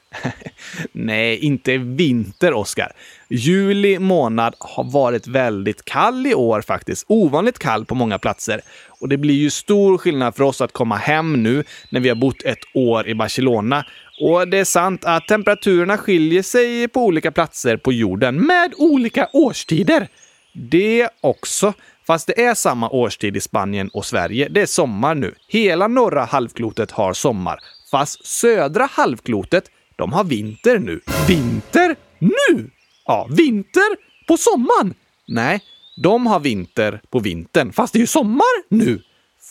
Nej, 0.91 1.37
inte 1.37 1.77
vinter, 1.77 2.53
Oskar. 2.53 2.91
Juli 3.29 3.99
månad 3.99 4.55
har 4.59 4.91
varit 4.91 5.27
väldigt 5.27 5.85
kall 5.85 6.27
i 6.27 6.33
år 6.33 6.61
faktiskt. 6.61 7.05
Ovanligt 7.07 7.59
kall 7.59 7.85
på 7.85 7.95
många 7.95 8.19
platser. 8.19 8.61
Och 8.87 9.09
det 9.09 9.17
blir 9.17 9.35
ju 9.35 9.49
stor 9.49 9.97
skillnad 9.97 10.35
för 10.35 10.43
oss 10.43 10.61
att 10.61 10.71
komma 10.71 10.95
hem 10.95 11.43
nu 11.43 11.63
när 11.89 11.99
vi 11.99 12.09
har 12.09 12.15
bott 12.15 12.41
ett 12.43 12.63
år 12.73 13.07
i 13.07 13.15
Barcelona 13.15 13.85
och 14.21 14.47
det 14.47 14.57
är 14.57 14.65
sant 14.65 15.05
att 15.05 15.27
temperaturerna 15.27 15.97
skiljer 15.97 16.43
sig 16.43 16.87
på 16.87 17.05
olika 17.05 17.31
platser 17.31 17.77
på 17.77 17.93
jorden 17.93 18.47
med 18.47 18.73
olika 18.77 19.27
årstider. 19.33 20.07
Det 20.53 21.09
också. 21.21 21.73
Fast 22.09 22.27
det 22.27 22.41
är 22.43 22.53
samma 22.53 22.89
årstid 22.89 23.37
i 23.37 23.41
Spanien 23.41 23.89
och 23.93 24.05
Sverige. 24.05 24.49
Det 24.49 24.61
är 24.61 24.65
sommar 24.65 25.15
nu. 25.15 25.35
Hela 25.47 25.87
norra 25.87 26.25
halvklotet 26.25 26.91
har 26.91 27.13
sommar. 27.13 27.59
Fast 27.91 28.25
södra 28.25 28.85
halvklotet, 28.91 29.63
de 29.95 30.13
har 30.13 30.23
vinter 30.23 30.79
nu. 30.79 31.01
Vinter? 31.27 31.95
Nu? 32.19 32.69
Ja, 33.05 33.27
vinter 33.31 33.95
på 34.27 34.37
sommaren. 34.37 34.93
Nej, 35.27 35.61
De 36.03 36.27
har 36.27 36.39
vinter 36.39 37.01
på 37.09 37.19
vintern, 37.19 37.73
fast 37.73 37.93
det 37.93 37.97
är 37.97 38.01
ju 38.01 38.07
sommar 38.07 38.69
nu. 38.75 39.01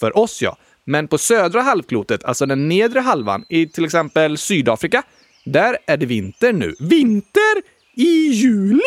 För 0.00 0.18
oss 0.18 0.42
ja. 0.42 0.56
Men 0.84 1.08
på 1.08 1.18
södra 1.18 1.60
halvklotet, 1.62 2.24
alltså 2.24 2.46
den 2.46 2.68
nedre 2.68 3.00
halvan, 3.00 3.44
i 3.48 3.66
till 3.66 3.84
exempel 3.84 4.38
Sydafrika, 4.38 5.02
där 5.44 5.78
är 5.86 5.96
det 5.96 6.06
vinter 6.06 6.52
nu. 6.52 6.74
Vinter 6.80 7.62
i 7.96 8.28
juli! 8.28 8.80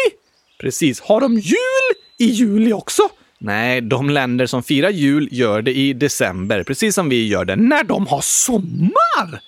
Precis. 0.59 1.01
Har 1.01 1.21
de 1.21 1.33
jul 1.33 1.95
i 2.19 2.25
juli 2.25 2.73
också? 2.73 3.09
Nej, 3.43 3.81
de 3.81 4.09
länder 4.09 4.45
som 4.45 4.63
firar 4.63 4.89
jul 4.89 5.29
gör 5.31 5.61
det 5.61 5.73
i 5.73 5.93
december, 5.93 6.63
precis 6.63 6.95
som 6.95 7.09
vi 7.09 7.27
gör 7.27 7.45
det 7.45 7.55
när 7.55 7.83
de 7.83 8.07
har 8.07 8.21
sommar! 8.21 9.41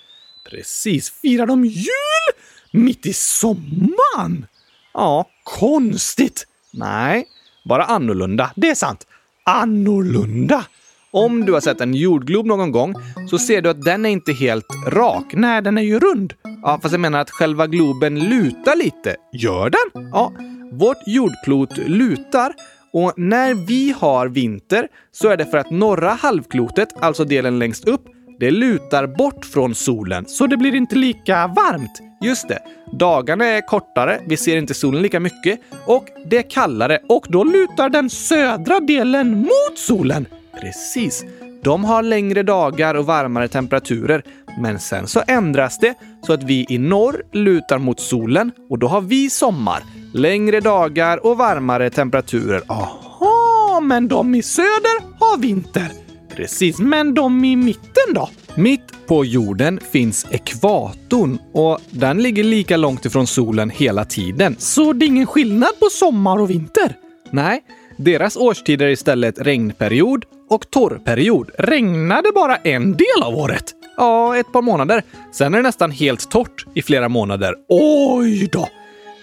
Precis. 0.49 1.09
Firar 1.09 1.45
de 1.45 1.65
jul 1.65 2.33
mitt 2.71 3.05
i 3.05 3.13
sommaren? 3.13 4.45
Ja, 4.93 5.29
konstigt. 5.43 6.47
Nej, 6.71 7.25
bara 7.65 7.83
annorlunda. 7.83 8.51
Det 8.55 8.69
är 8.69 8.75
sant. 8.75 9.07
Annorlunda. 9.43 10.65
Om 11.11 11.45
du 11.45 11.53
har 11.53 11.61
sett 11.61 11.81
en 11.81 11.93
jordglob 11.93 12.45
någon 12.45 12.71
gång 12.71 12.95
så 13.29 13.37
ser 13.37 13.61
du 13.61 13.69
att 13.69 13.81
den 13.81 14.05
är 14.05 14.09
inte 14.09 14.33
helt 14.33 14.67
rak. 14.87 15.25
Nej, 15.33 15.61
den 15.61 15.77
är 15.77 15.81
ju 15.81 15.99
rund. 15.99 16.33
Ja, 16.63 16.79
fast 16.81 16.91
jag 16.91 17.01
menar 17.01 17.19
att 17.19 17.31
själva 17.31 17.67
globen 17.67 18.19
lutar 18.19 18.75
lite. 18.75 19.15
Gör 19.33 19.69
den? 19.69 20.09
Ja, 20.11 20.33
vårt 20.71 21.07
jordklot 21.07 21.77
lutar 21.77 22.53
och 22.93 23.13
när 23.17 23.53
vi 23.53 23.95
har 23.99 24.27
vinter 24.27 24.87
så 25.11 25.29
är 25.29 25.37
det 25.37 25.45
för 25.45 25.57
att 25.57 25.71
norra 25.71 26.09
halvklotet, 26.09 26.89
alltså 26.99 27.25
delen 27.25 27.59
längst 27.59 27.87
upp, 27.87 28.05
det 28.39 28.51
lutar 28.51 29.07
bort 29.07 29.45
från 29.45 29.75
solen, 29.75 30.25
så 30.27 30.47
det 30.47 30.57
blir 30.57 30.75
inte 30.75 30.95
lika 30.95 31.47
varmt. 31.47 32.01
Just 32.21 32.47
det, 32.47 32.59
dagarna 32.91 33.45
är 33.45 33.61
kortare, 33.61 34.21
vi 34.27 34.37
ser 34.37 34.57
inte 34.57 34.73
solen 34.73 35.01
lika 35.01 35.19
mycket 35.19 35.59
och 35.85 36.05
det 36.25 36.37
är 36.37 36.49
kallare 36.49 36.99
och 37.09 37.25
då 37.29 37.43
lutar 37.43 37.89
den 37.89 38.09
södra 38.09 38.79
delen 38.79 39.39
mot 39.39 39.77
solen. 39.77 40.25
Precis. 40.61 41.25
De 41.63 41.83
har 41.83 42.03
längre 42.03 42.43
dagar 42.43 42.95
och 42.95 43.05
varmare 43.05 43.47
temperaturer, 43.47 44.23
men 44.59 44.79
sen 44.79 45.07
så 45.07 45.21
ändras 45.27 45.79
det 45.79 45.93
så 46.21 46.33
att 46.33 46.43
vi 46.43 46.65
i 46.69 46.77
norr 46.77 47.23
lutar 47.31 47.77
mot 47.77 47.99
solen 47.99 48.51
och 48.69 48.79
då 48.79 48.87
har 48.87 49.01
vi 49.01 49.29
sommar, 49.29 49.83
längre 50.13 50.59
dagar 50.59 51.25
och 51.25 51.37
varmare 51.37 51.89
temperaturer. 51.89 52.61
Aha, 52.67 53.79
men 53.83 54.07
de 54.07 54.35
i 54.35 54.43
söder 54.43 55.01
har 55.19 55.37
vinter. 55.37 55.91
Precis, 56.35 56.79
men 56.79 57.13
de 57.13 57.45
i 57.45 57.55
mitten 57.55 58.13
då? 58.13 58.29
Mitt 58.55 59.07
på 59.07 59.25
jorden 59.25 59.79
finns 59.91 60.27
ekvatorn 60.31 61.37
och 61.53 61.79
den 61.89 62.21
ligger 62.23 62.43
lika 62.43 62.77
långt 62.77 63.05
ifrån 63.05 63.27
solen 63.27 63.69
hela 63.69 64.05
tiden. 64.05 64.55
Så 64.59 64.93
det 64.93 65.05
är 65.05 65.07
ingen 65.07 65.25
skillnad 65.25 65.79
på 65.79 65.85
sommar 65.91 66.41
och 66.41 66.49
vinter? 66.49 66.95
Nej, 67.29 67.63
deras 67.97 68.37
årstider 68.37 68.85
är 68.85 68.89
istället 68.89 69.39
regnperiod 69.39 70.25
och 70.49 70.69
torrperiod. 70.69 71.49
Regnade 71.57 72.31
bara 72.35 72.55
en 72.55 72.91
del 72.91 73.23
av 73.23 73.35
året? 73.35 73.63
Ja, 73.97 74.37
ett 74.37 74.51
par 74.51 74.61
månader. 74.61 75.03
Sen 75.31 75.53
är 75.53 75.57
det 75.57 75.63
nästan 75.63 75.91
helt 75.91 76.31
torrt 76.31 76.65
i 76.73 76.81
flera 76.81 77.09
månader. 77.09 77.55
Oj 77.69 78.49
då! 78.51 78.67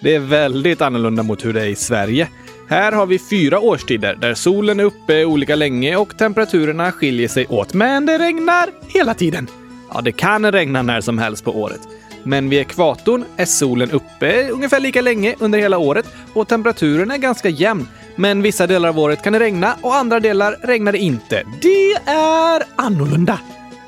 Det 0.02 0.14
är 0.14 0.18
väldigt 0.18 0.80
annorlunda 0.80 1.22
mot 1.22 1.44
hur 1.44 1.52
det 1.52 1.60
är 1.60 1.66
i 1.66 1.74
Sverige. 1.74 2.28
Här 2.68 2.92
har 2.92 3.06
vi 3.06 3.18
fyra 3.18 3.60
årstider 3.60 4.14
där 4.14 4.34
solen 4.34 4.80
är 4.80 4.84
uppe 4.84 5.24
olika 5.24 5.56
länge 5.56 5.96
och 5.96 6.18
temperaturerna 6.18 6.92
skiljer 6.92 7.28
sig 7.28 7.46
åt. 7.46 7.74
Men 7.74 8.06
det 8.06 8.18
regnar 8.18 8.68
hela 8.88 9.14
tiden. 9.14 9.48
Ja, 9.94 10.00
det 10.00 10.12
kan 10.12 10.52
regna 10.52 10.82
när 10.82 11.00
som 11.00 11.18
helst 11.18 11.44
på 11.44 11.50
året. 11.50 11.80
Men 12.22 12.48
vid 12.48 12.58
ekvatorn 12.58 13.24
är 13.36 13.44
solen 13.44 13.90
uppe 13.90 14.48
ungefär 14.48 14.80
lika 14.80 15.00
länge 15.00 15.34
under 15.38 15.58
hela 15.58 15.78
året 15.78 16.06
och 16.34 16.48
temperaturen 16.48 17.10
är 17.10 17.18
ganska 17.18 17.48
jämn. 17.48 17.88
Men 18.16 18.42
vissa 18.42 18.66
delar 18.66 18.88
av 18.88 18.98
året 18.98 19.22
kan 19.22 19.32
det 19.32 19.40
regna 19.40 19.74
och 19.80 19.94
andra 19.94 20.20
delar 20.20 20.56
regnar 20.62 20.92
det 20.92 20.98
inte. 20.98 21.42
Det 21.62 22.10
är 22.10 22.62
annorlunda. 22.76 23.40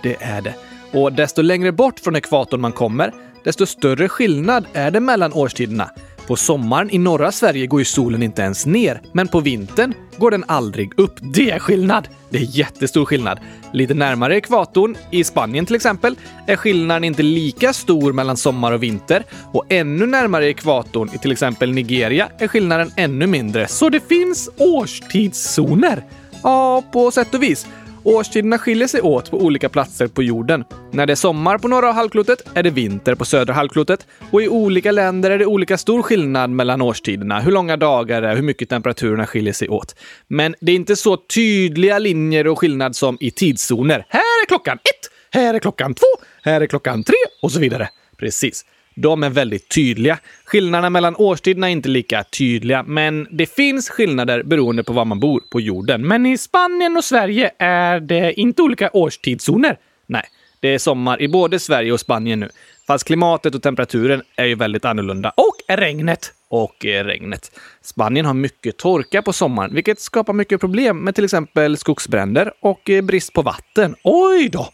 Det 0.03 0.17
är 0.21 0.41
det. 0.41 0.55
Och 0.93 1.13
desto 1.13 1.43
längre 1.43 1.73
bort 1.73 2.01
från 2.01 2.17
ekvatorn 2.17 2.61
man 2.61 2.73
kommer, 2.73 3.13
desto 3.45 3.67
större 3.67 4.09
skillnad 4.09 4.65
är 4.73 4.91
det 4.91 5.01
mellan 5.01 5.33
årstiderna. 5.33 5.91
På 6.27 6.37
sommaren 6.37 6.91
i 6.91 6.99
norra 6.99 7.33
Sverige 7.33 7.67
går 7.67 7.81
ju 7.81 7.85
solen 7.85 8.23
inte 8.23 8.43
ens 8.43 8.67
ner, 8.67 9.01
men 9.13 9.29
på 9.29 9.41
vintern 9.41 9.95
går 10.17 10.31
den 10.31 10.45
aldrig 10.49 10.99
upp. 10.99 11.15
Det 11.21 11.51
är 11.51 11.59
skillnad! 11.59 12.09
Det 12.31 12.39
är 12.39 12.59
jättestor 12.59 13.05
skillnad. 13.05 13.39
Lite 13.73 13.95
närmare 13.95 14.37
ekvatorn, 14.37 14.97
i 15.11 15.25
Spanien 15.25 15.67
till 15.67 15.77
exempel, 15.77 16.17
är 16.47 16.57
skillnaden 16.57 17.05
inte 17.05 17.23
lika 17.23 17.73
stor 17.73 18.13
mellan 18.13 18.37
sommar 18.37 18.73
och 18.73 18.83
vinter 18.83 19.25
och 19.53 19.65
ännu 19.69 20.07
närmare 20.07 20.49
ekvatorn, 20.49 21.11
i 21.15 21.19
till 21.19 21.33
exempel 21.33 21.73
Nigeria, 21.73 22.29
är 22.39 22.49
skillnaden 22.49 22.93
ännu 22.97 23.27
mindre. 23.27 23.69
Så 23.69 23.89
det 23.89 24.09
finns 24.09 24.51
årstidszoner! 24.59 26.05
Ja, 26.43 26.83
på 26.93 27.11
sätt 27.11 27.35
och 27.35 27.43
vis. 27.43 27.67
Årstiderna 28.05 28.59
skiljer 28.59 28.89
sig 28.89 29.01
åt 29.01 29.31
på 29.31 29.39
olika 29.39 29.69
platser 29.69 30.07
på 30.07 30.23
jorden. 30.23 30.65
När 30.91 31.07
det 31.07 31.13
är 31.13 31.15
sommar 31.15 31.59
på 31.59 31.69
norra 31.69 31.93
halvklotet 31.93 32.43
är 32.55 32.63
det 32.63 32.71
vinter 32.71 33.15
på 33.15 33.25
södra 33.25 33.55
halvklotet 33.55 34.07
och 34.31 34.43
i 34.43 34.49
olika 34.49 34.93
länder 34.93 35.31
är 35.31 35.39
det 35.39 35.47
olika 35.47 35.79
stor 35.79 36.03
skillnad 36.03 36.51
mellan 36.51 36.83
årstiderna, 36.83 37.41
hur 37.41 37.53
långa 37.53 37.77
dagar 37.77 38.23
det 38.23 38.29
är, 38.29 38.37
hur 38.37 38.43
mycket 38.43 38.69
temperaturerna 38.69 39.27
skiljer 39.27 39.53
sig 39.53 39.69
åt. 39.69 39.97
Men 40.29 40.55
det 40.61 40.73
är 40.73 40.77
inte 40.77 40.97
så 40.97 41.17
tydliga 41.17 41.99
linjer 41.99 42.47
och 42.47 42.59
skillnad 42.59 42.97
som 42.97 43.17
i 43.21 43.31
tidszoner. 43.31 44.07
Här 44.09 44.43
är 44.43 44.47
klockan 44.47 44.77
ett, 44.77 45.11
här 45.31 45.55
är 45.55 45.59
klockan 45.59 45.95
två, 45.95 46.07
här 46.43 46.61
är 46.61 46.67
klockan 46.67 47.05
tre 47.05 47.17
och 47.43 47.53
så 47.53 47.61
vidare. 47.61 47.89
Precis. 48.17 48.65
De 48.95 49.23
är 49.23 49.31
väldigt 49.31 49.69
tydliga. 49.69 50.19
Skillnaderna 50.45 50.91
mellan 50.91 51.17
årstiderna 51.17 51.69
är 51.69 51.73
inte 51.73 51.89
lika 51.89 52.25
tydliga, 52.25 52.83
men 52.83 53.27
det 53.31 53.47
finns 53.47 53.91
skillnader 53.91 54.43
beroende 54.43 54.85
på 54.85 54.93
var 54.93 55.05
man 55.05 55.21
bor 55.21 55.41
på 55.51 55.61
jorden. 55.61 56.07
Men 56.07 56.27
i 56.27 56.39
Spanien 56.39 56.97
och 56.97 57.05
Sverige 57.05 57.51
är 57.59 58.01
det 58.01 58.41
inte 58.41 58.63
olika 58.63 58.91
årstidszoner. 58.93 59.79
Nej, 60.07 60.25
det 60.61 60.69
är 60.69 60.79
sommar 60.79 61.23
i 61.23 61.29
både 61.29 61.59
Sverige 61.59 61.93
och 61.93 62.01
Spanien 62.01 62.41
nu. 62.41 62.49
Fast 62.87 63.05
klimatet 63.05 63.55
och 63.55 63.63
temperaturen 63.63 64.23
är 64.37 64.45
ju 64.45 64.55
väldigt 64.55 64.85
annorlunda. 64.85 65.33
Och 65.37 65.77
regnet! 65.77 66.33
Och 66.49 66.77
regnet. 66.85 67.61
Spanien 67.83 68.27
har 68.27 68.35
mycket 68.35 68.77
torka 68.77 69.23
på 69.23 69.33
sommaren, 69.33 69.75
vilket 69.75 70.01
skapar 70.01 70.33
mycket 70.33 70.61
problem 70.61 70.99
med 71.05 71.15
till 71.15 71.25
exempel 71.25 71.77
skogsbränder 71.77 72.53
och 72.61 72.91
eh, 72.91 73.03
brist 73.03 73.33
på 73.33 73.43
vatten. 73.43 73.97
Oj 74.05 74.49
då! 74.49 74.69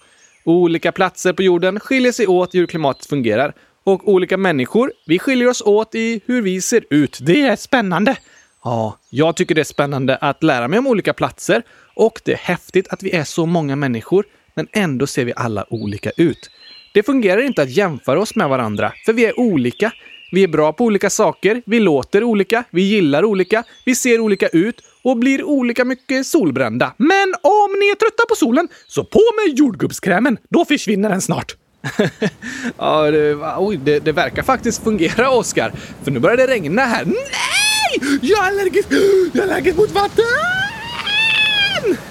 Olika 0.44 0.92
platser 0.92 1.32
på 1.32 1.42
jorden 1.42 1.80
skiljer 1.80 2.12
sig 2.12 2.26
åt 2.26 2.54
i 2.54 2.58
hur 2.58 2.66
klimatet 2.66 3.06
fungerar 3.06 3.54
och 3.88 4.08
olika 4.08 4.36
människor, 4.36 4.92
vi 5.06 5.18
skiljer 5.18 5.48
oss 5.48 5.62
åt 5.62 5.94
i 5.94 6.20
hur 6.26 6.42
vi 6.42 6.60
ser 6.60 6.84
ut. 6.90 7.18
Det 7.22 7.42
är 7.42 7.56
spännande! 7.56 8.16
Ja, 8.64 8.98
jag 9.10 9.36
tycker 9.36 9.54
det 9.54 9.60
är 9.60 9.64
spännande 9.64 10.16
att 10.16 10.42
lära 10.42 10.68
mig 10.68 10.78
om 10.78 10.86
olika 10.86 11.12
platser 11.12 11.62
och 11.96 12.20
det 12.24 12.32
är 12.32 12.36
häftigt 12.36 12.88
att 12.88 13.02
vi 13.02 13.16
är 13.16 13.24
så 13.24 13.46
många 13.46 13.76
människor, 13.76 14.24
men 14.54 14.66
ändå 14.72 15.06
ser 15.06 15.24
vi 15.24 15.32
alla 15.36 15.66
olika 15.70 16.10
ut. 16.16 16.50
Det 16.94 17.02
fungerar 17.02 17.42
inte 17.42 17.62
att 17.62 17.70
jämföra 17.70 18.20
oss 18.20 18.34
med 18.34 18.48
varandra, 18.48 18.92
för 19.06 19.12
vi 19.12 19.24
är 19.24 19.40
olika. 19.40 19.92
Vi 20.32 20.42
är 20.44 20.48
bra 20.48 20.72
på 20.72 20.84
olika 20.84 21.10
saker, 21.10 21.62
vi 21.66 21.80
låter 21.80 22.24
olika, 22.24 22.64
vi 22.70 22.82
gillar 22.82 23.24
olika, 23.24 23.64
vi 23.86 23.94
ser 23.94 24.20
olika 24.20 24.48
ut 24.48 24.82
och 25.02 25.16
blir 25.16 25.44
olika 25.44 25.84
mycket 25.84 26.26
solbrända. 26.26 26.94
Men 26.96 27.34
om 27.42 27.70
ni 27.80 27.88
är 27.88 27.94
trötta 27.94 28.22
på 28.28 28.34
solen, 28.34 28.68
så 28.86 29.04
på 29.04 29.20
med 29.36 29.58
jordgubbskrämen! 29.58 30.38
Då 30.50 30.64
försvinner 30.64 31.08
den 31.08 31.20
snart. 31.20 31.56
ja, 32.78 33.10
det, 33.10 33.34
oj, 33.56 33.76
det, 33.76 34.00
det, 34.00 34.12
verkar 34.12 34.42
faktiskt 34.42 34.84
fungera, 34.84 35.30
Oskar. 35.30 35.72
För 36.02 36.10
nu 36.10 36.20
börjar 36.20 36.36
det 36.36 36.46
regna 36.46 36.82
här. 36.82 37.04
Nej! 37.04 38.18
Jag 38.22 38.44
är 38.44 38.48
allergisk, 38.48 38.88
jag 39.32 39.36
är 39.36 39.42
allergisk 39.42 39.76
mot 39.76 39.90
vatten! 39.90 40.24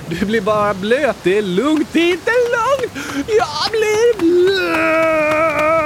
Du 0.10 0.26
blir 0.26 0.42
bara 0.42 0.74
blöt. 0.74 1.16
Det 1.24 1.38
är 1.38 1.42
lugnt. 1.42 1.88
Det 1.92 2.00
är 2.00 2.12
inte 2.12 2.32
lugnt! 2.32 2.94
Jag 3.28 3.72
blir 3.72 4.20
blöt! 4.20 5.77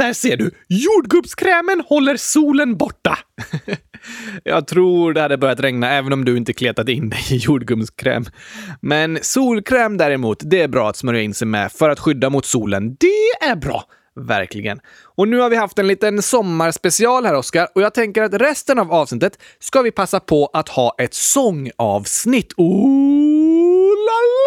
Där 0.00 0.12
ser 0.12 0.36
du! 0.36 0.50
Jordgubbskrämen 0.68 1.82
håller 1.86 2.16
solen 2.16 2.76
borta. 2.76 3.18
Jag 4.44 4.66
tror 4.66 5.12
det 5.12 5.20
hade 5.20 5.38
börjat 5.38 5.60
regna 5.60 5.90
även 5.90 6.12
om 6.12 6.24
du 6.24 6.36
inte 6.36 6.52
kletat 6.52 6.88
in 6.88 7.10
dig 7.10 7.20
i 7.30 7.36
jordgubbskräm. 7.36 8.24
Men 8.80 9.18
solkräm 9.22 9.96
däremot, 9.96 10.38
det 10.40 10.62
är 10.62 10.68
bra 10.68 10.88
att 10.88 10.96
smörja 10.96 11.20
in 11.20 11.34
sig 11.34 11.46
med 11.46 11.72
för 11.72 11.90
att 11.90 12.00
skydda 12.00 12.30
mot 12.30 12.46
solen. 12.46 12.96
Det 13.00 13.46
är 13.46 13.56
bra! 13.56 13.84
Verkligen. 14.20 14.80
Och 15.16 15.28
nu 15.28 15.38
har 15.38 15.50
vi 15.50 15.56
haft 15.56 15.78
en 15.78 15.86
liten 15.86 16.22
sommarspecial 16.22 17.26
här, 17.26 17.34
Oskar, 17.34 17.68
och 17.74 17.82
jag 17.82 17.94
tänker 17.94 18.22
att 18.22 18.34
resten 18.34 18.78
av 18.78 18.92
avsnittet 18.92 19.38
ska 19.58 19.82
vi 19.82 19.90
passa 19.90 20.20
på 20.20 20.50
att 20.52 20.68
ha 20.68 20.94
ett 20.98 21.14
sångavsnitt. 21.14 22.52
Ooh 22.56 23.96
la 24.06 24.20
la! 24.36 24.39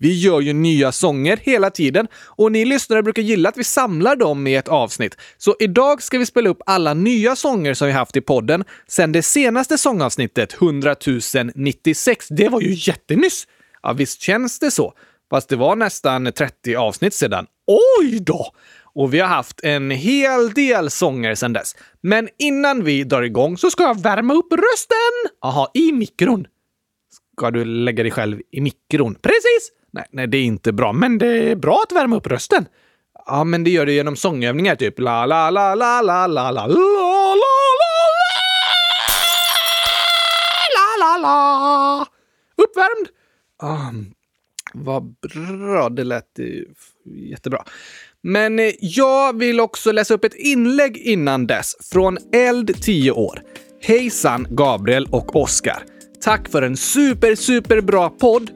Vi 0.00 0.18
gör 0.18 0.40
ju 0.40 0.52
nya 0.52 0.92
sånger 0.92 1.36
hela 1.36 1.70
tiden 1.70 2.06
och 2.26 2.52
ni 2.52 2.64
lyssnare 2.64 3.02
brukar 3.02 3.22
gilla 3.22 3.48
att 3.48 3.56
vi 3.56 3.64
samlar 3.64 4.16
dem 4.16 4.46
i 4.46 4.54
ett 4.54 4.68
avsnitt. 4.68 5.16
Så 5.38 5.56
idag 5.58 6.02
ska 6.02 6.18
vi 6.18 6.26
spela 6.26 6.50
upp 6.50 6.62
alla 6.66 6.94
nya 6.94 7.36
sånger 7.36 7.74
som 7.74 7.86
vi 7.86 7.92
haft 7.92 8.16
i 8.16 8.20
podden 8.20 8.64
sen 8.88 9.12
det 9.12 9.22
senaste 9.22 9.78
sångavsnittet, 9.78 10.54
100 10.62 10.96
096. 11.54 12.26
Det 12.30 12.48
var 12.48 12.60
ju 12.60 12.74
jättenyss! 12.74 13.46
Ja, 13.82 13.92
visst 13.92 14.20
känns 14.20 14.58
det 14.58 14.70
så. 14.70 14.92
Fast 15.30 15.48
det 15.48 15.56
var 15.56 15.76
nästan 15.76 16.32
30 16.32 16.76
avsnitt 16.76 17.14
sedan. 17.14 17.46
Oj 18.00 18.20
då! 18.20 18.52
Och 18.94 19.14
vi 19.14 19.20
har 19.20 19.28
haft 19.28 19.60
en 19.64 19.90
hel 19.90 20.52
del 20.52 20.90
sånger 20.90 21.34
sedan 21.34 21.52
dess. 21.52 21.76
Men 22.00 22.28
innan 22.38 22.84
vi 22.84 23.04
drar 23.04 23.22
igång 23.22 23.58
så 23.58 23.70
ska 23.70 23.82
jag 23.82 24.02
värma 24.02 24.34
upp 24.34 24.52
rösten! 24.52 25.38
Jaha, 25.42 25.68
i 25.74 25.92
mikron. 25.92 26.46
Ska 27.36 27.50
du 27.50 27.64
lägga 27.64 28.02
dig 28.02 28.12
själv 28.12 28.40
i 28.50 28.60
mikron? 28.60 29.14
Precis! 29.14 29.77
Nej, 29.90 30.04
nej, 30.10 30.26
det 30.26 30.38
är 30.38 30.44
inte 30.44 30.72
bra, 30.72 30.92
men 30.92 31.18
det 31.18 31.50
är 31.50 31.56
bra 31.56 31.84
att 31.86 31.96
värma 31.96 32.16
upp 32.16 32.26
rösten. 32.26 32.66
Ja, 33.26 33.44
men 33.44 33.64
det 33.64 33.70
gör 33.70 33.86
du 33.86 33.92
genom 33.92 34.16
sångövningar, 34.16 34.76
typ 34.76 34.98
la 34.98 35.26
la 35.26 35.50
la 35.50 35.74
la 35.74 36.02
la 36.02 36.26
la 36.26 36.50
la 36.50 36.50
la 36.50 36.66
la 36.66 37.36
la 40.74 40.96
la 41.00 41.16
la 41.18 42.06
Uppvärmd! 42.56 43.08
Um, 43.62 44.14
vad 44.74 45.14
bra, 45.20 45.88
det 45.88 46.04
lät 46.04 46.38
jättebra. 47.04 47.64
Men 48.22 48.60
jag 48.80 49.38
vill 49.38 49.60
också 49.60 49.92
läsa 49.92 50.14
upp 50.14 50.24
ett 50.24 50.34
inlägg 50.34 50.96
innan 50.96 51.46
dess 51.46 51.76
från 51.92 52.18
Eld 52.32 52.82
10 52.82 53.10
år. 53.10 53.42
Hejsan 53.80 54.46
Gabriel 54.50 55.08
och 55.10 55.36
Oskar. 55.36 55.82
Tack 56.20 56.48
för 56.48 56.62
en 56.62 56.76
super, 56.76 57.34
super 57.34 57.80
bra 57.80 58.10
podd. 58.10 58.50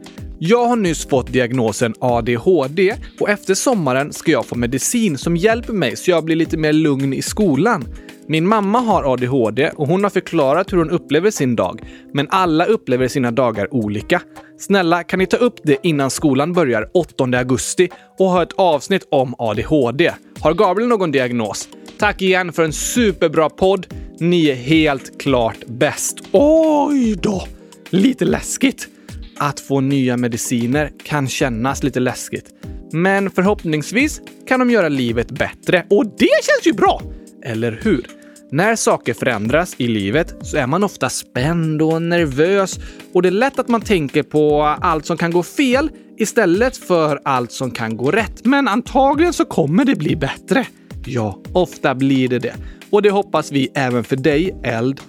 Jag 0.45 0.67
har 0.67 0.77
nyss 0.77 1.09
fått 1.09 1.33
diagnosen 1.33 1.95
ADHD 2.01 2.95
och 3.21 3.29
efter 3.29 3.55
sommaren 3.55 4.13
ska 4.13 4.33
jag 4.33 4.47
få 4.47 4.55
medicin 4.55 5.19
som 5.19 5.37
hjälper 5.37 5.73
mig 5.73 5.97
så 5.97 6.11
jag 6.11 6.25
blir 6.25 6.37
lite 6.37 6.57
mer 6.57 6.73
lugn 6.73 7.13
i 7.13 7.23
skolan. 7.23 7.85
Min 8.27 8.49
mamma 8.49 8.81
har 8.81 9.13
ADHD 9.13 9.71
och 9.71 9.89
hon 9.89 10.03
har 10.03 10.11
förklarat 10.11 10.73
hur 10.73 10.79
hon 10.79 10.91
upplever 10.91 11.31
sin 11.31 11.57
dag. 11.57 11.81
Men 12.13 12.29
alla 12.31 12.65
upplever 12.65 13.09
sina 13.09 13.31
dagar 13.31 13.75
olika. 13.75 14.23
Snälla, 14.59 15.03
kan 15.03 15.19
ni 15.19 15.27
ta 15.27 15.37
upp 15.37 15.57
det 15.63 15.77
innan 15.83 16.11
skolan 16.11 16.53
börjar 16.53 16.89
8 16.95 17.25
augusti 17.25 17.89
och 18.19 18.27
ha 18.27 18.43
ett 18.43 18.53
avsnitt 18.53 19.07
om 19.11 19.35
ADHD? 19.39 20.13
Har 20.41 20.55
Gabriel 20.55 20.89
någon 20.89 21.11
diagnos? 21.11 21.69
Tack 21.99 22.23
igen 22.23 22.53
för 22.53 22.63
en 22.65 22.73
superbra 22.73 23.51
podd. 23.51 23.87
Ni 24.19 24.47
är 24.49 24.55
helt 24.55 25.21
klart 25.21 25.67
bäst. 25.67 26.19
Oj 26.33 27.17
då! 27.23 27.43
Lite 27.91 28.25
läskigt. 28.25 28.89
Att 29.37 29.61
få 29.61 29.81
nya 29.81 30.17
mediciner 30.17 30.91
kan 31.05 31.29
kännas 31.29 31.83
lite 31.83 32.01
läskigt. 32.01 32.45
Men 32.93 33.31
förhoppningsvis 33.31 34.21
kan 34.49 34.61
de 34.61 34.71
göra 34.71 34.89
livet 34.89 35.31
bättre 35.31 35.87
och 35.91 36.07
det 36.19 36.45
känns 36.45 36.67
ju 36.67 36.73
bra! 36.73 37.03
Eller 37.45 37.81
hur? 37.83 38.07
När 38.51 38.77
saker 38.77 39.15
förändras 39.15 39.75
i 39.79 39.89
livet 39.89 40.35
så 40.43 40.57
är 40.57 40.67
man 40.67 40.85
ofta 40.85 41.09
spänd 41.09 41.83
och 41.83 42.03
nervös 42.03 42.79
och 43.13 43.23
det 43.23 43.29
är 43.29 43.31
lätt 43.31 43.59
att 43.59 43.69
man 43.69 43.81
tänker 43.81 44.23
på 44.23 44.63
allt 44.63 45.07
som 45.07 45.17
kan 45.17 45.31
gå 45.31 45.43
fel 45.43 45.91
istället 46.19 46.77
för 46.77 47.21
allt 47.25 47.53
som 47.53 47.71
kan 47.71 47.97
gå 47.97 48.11
rätt. 48.11 48.45
Men 48.45 48.69
antagligen 48.69 49.33
så 49.33 49.45
kommer 49.45 49.85
det 49.85 49.97
bli 49.97 50.17
bättre. 50.17 50.67
Ja, 51.07 51.43
ofta 51.53 51.95
blir 51.95 52.29
det 52.29 52.39
det. 52.39 52.55
Och 52.91 53.03
det 53.03 53.11
hoppas 53.11 53.53
vi 53.53 53.69
även 53.75 54.05
för 54.05 54.17
dig, 54.17 54.57
Eld. 54.65 55.01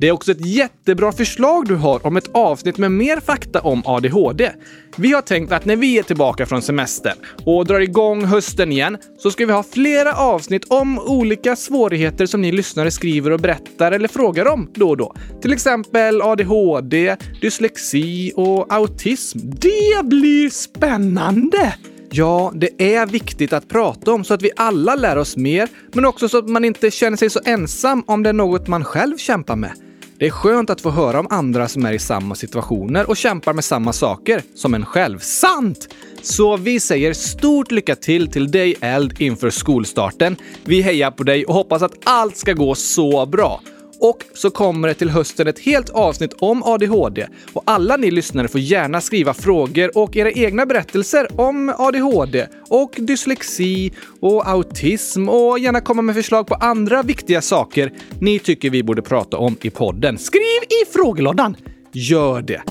Det 0.00 0.08
är 0.08 0.12
också 0.12 0.32
ett 0.32 0.46
jättebra 0.46 1.12
förslag 1.12 1.68
du 1.68 1.76
har 1.76 2.06
om 2.06 2.16
ett 2.16 2.30
avsnitt 2.34 2.78
med 2.78 2.92
mer 2.92 3.20
fakta 3.20 3.60
om 3.60 3.82
ADHD. 3.84 4.52
Vi 4.96 5.12
har 5.12 5.22
tänkt 5.22 5.52
att 5.52 5.64
när 5.64 5.76
vi 5.76 5.98
är 5.98 6.02
tillbaka 6.02 6.46
från 6.46 6.62
semestern 6.62 7.16
och 7.44 7.66
drar 7.66 7.80
igång 7.80 8.24
hösten 8.24 8.72
igen 8.72 8.98
så 9.18 9.30
ska 9.30 9.46
vi 9.46 9.52
ha 9.52 9.62
flera 9.62 10.14
avsnitt 10.14 10.64
om 10.68 10.98
olika 10.98 11.56
svårigheter 11.56 12.26
som 12.26 12.42
ni 12.42 12.52
lyssnare 12.52 12.90
skriver 12.90 13.30
och 13.30 13.40
berättar 13.40 13.92
eller 13.92 14.08
frågar 14.08 14.46
om 14.46 14.70
då 14.74 14.88
och 14.88 14.96
då. 14.96 15.14
Till 15.42 15.52
exempel 15.52 16.22
ADHD, 16.22 17.16
dyslexi 17.40 18.32
och 18.36 18.72
autism. 18.74 19.38
Det 19.42 20.04
blir 20.04 20.50
spännande! 20.50 21.74
Ja, 22.10 22.52
det 22.54 22.94
är 22.94 23.06
viktigt 23.06 23.52
att 23.52 23.68
prata 23.68 24.12
om 24.12 24.24
så 24.24 24.34
att 24.34 24.42
vi 24.42 24.50
alla 24.56 24.94
lär 24.94 25.18
oss 25.18 25.36
mer, 25.36 25.68
men 25.92 26.04
också 26.04 26.28
så 26.28 26.38
att 26.38 26.48
man 26.48 26.64
inte 26.64 26.90
känner 26.90 27.16
sig 27.16 27.30
så 27.30 27.40
ensam 27.44 28.04
om 28.06 28.22
det 28.22 28.28
är 28.28 28.32
något 28.32 28.68
man 28.68 28.84
själv 28.84 29.16
kämpar 29.16 29.56
med. 29.56 29.72
Det 30.20 30.26
är 30.26 30.30
skönt 30.30 30.70
att 30.70 30.80
få 30.80 30.90
höra 30.90 31.20
om 31.20 31.26
andra 31.30 31.68
som 31.68 31.84
är 31.84 31.92
i 31.92 31.98
samma 31.98 32.34
situationer 32.34 33.10
och 33.10 33.16
kämpar 33.16 33.52
med 33.52 33.64
samma 33.64 33.92
saker 33.92 34.42
som 34.54 34.74
en 34.74 34.86
själv. 34.86 35.18
Sant! 35.18 35.94
Så 36.22 36.56
vi 36.56 36.80
säger 36.80 37.12
stort 37.12 37.70
lycka 37.70 37.96
till 37.96 38.28
till 38.28 38.50
dig 38.50 38.76
Eld 38.80 39.20
inför 39.20 39.50
skolstarten. 39.50 40.36
Vi 40.64 40.82
hejar 40.82 41.10
på 41.10 41.22
dig 41.22 41.44
och 41.44 41.54
hoppas 41.54 41.82
att 41.82 41.92
allt 42.04 42.36
ska 42.36 42.52
gå 42.52 42.74
så 42.74 43.26
bra. 43.26 43.60
Och 44.00 44.24
så 44.34 44.50
kommer 44.50 44.88
det 44.88 44.94
till 44.94 45.10
hösten 45.10 45.46
ett 45.46 45.58
helt 45.58 45.90
avsnitt 45.90 46.32
om 46.38 46.62
ADHD. 46.62 47.26
Och 47.52 47.62
alla 47.66 47.96
ni 47.96 48.10
lyssnare 48.10 48.48
får 48.48 48.60
gärna 48.60 49.00
skriva 49.00 49.34
frågor 49.34 49.98
och 49.98 50.16
era 50.16 50.30
egna 50.30 50.66
berättelser 50.66 51.40
om 51.40 51.74
ADHD 51.78 52.46
och 52.68 52.94
dyslexi 52.98 53.92
och 54.20 54.48
autism 54.48 55.28
och 55.28 55.58
gärna 55.58 55.80
komma 55.80 56.02
med 56.02 56.14
förslag 56.14 56.46
på 56.46 56.54
andra 56.54 57.02
viktiga 57.02 57.42
saker 57.42 57.92
ni 58.20 58.38
tycker 58.38 58.70
vi 58.70 58.82
borde 58.82 59.02
prata 59.02 59.36
om 59.36 59.56
i 59.62 59.70
podden. 59.70 60.18
Skriv 60.18 60.42
i 60.42 60.92
frågelådan! 60.92 61.56
Gör 61.92 62.42
det! 62.42 62.62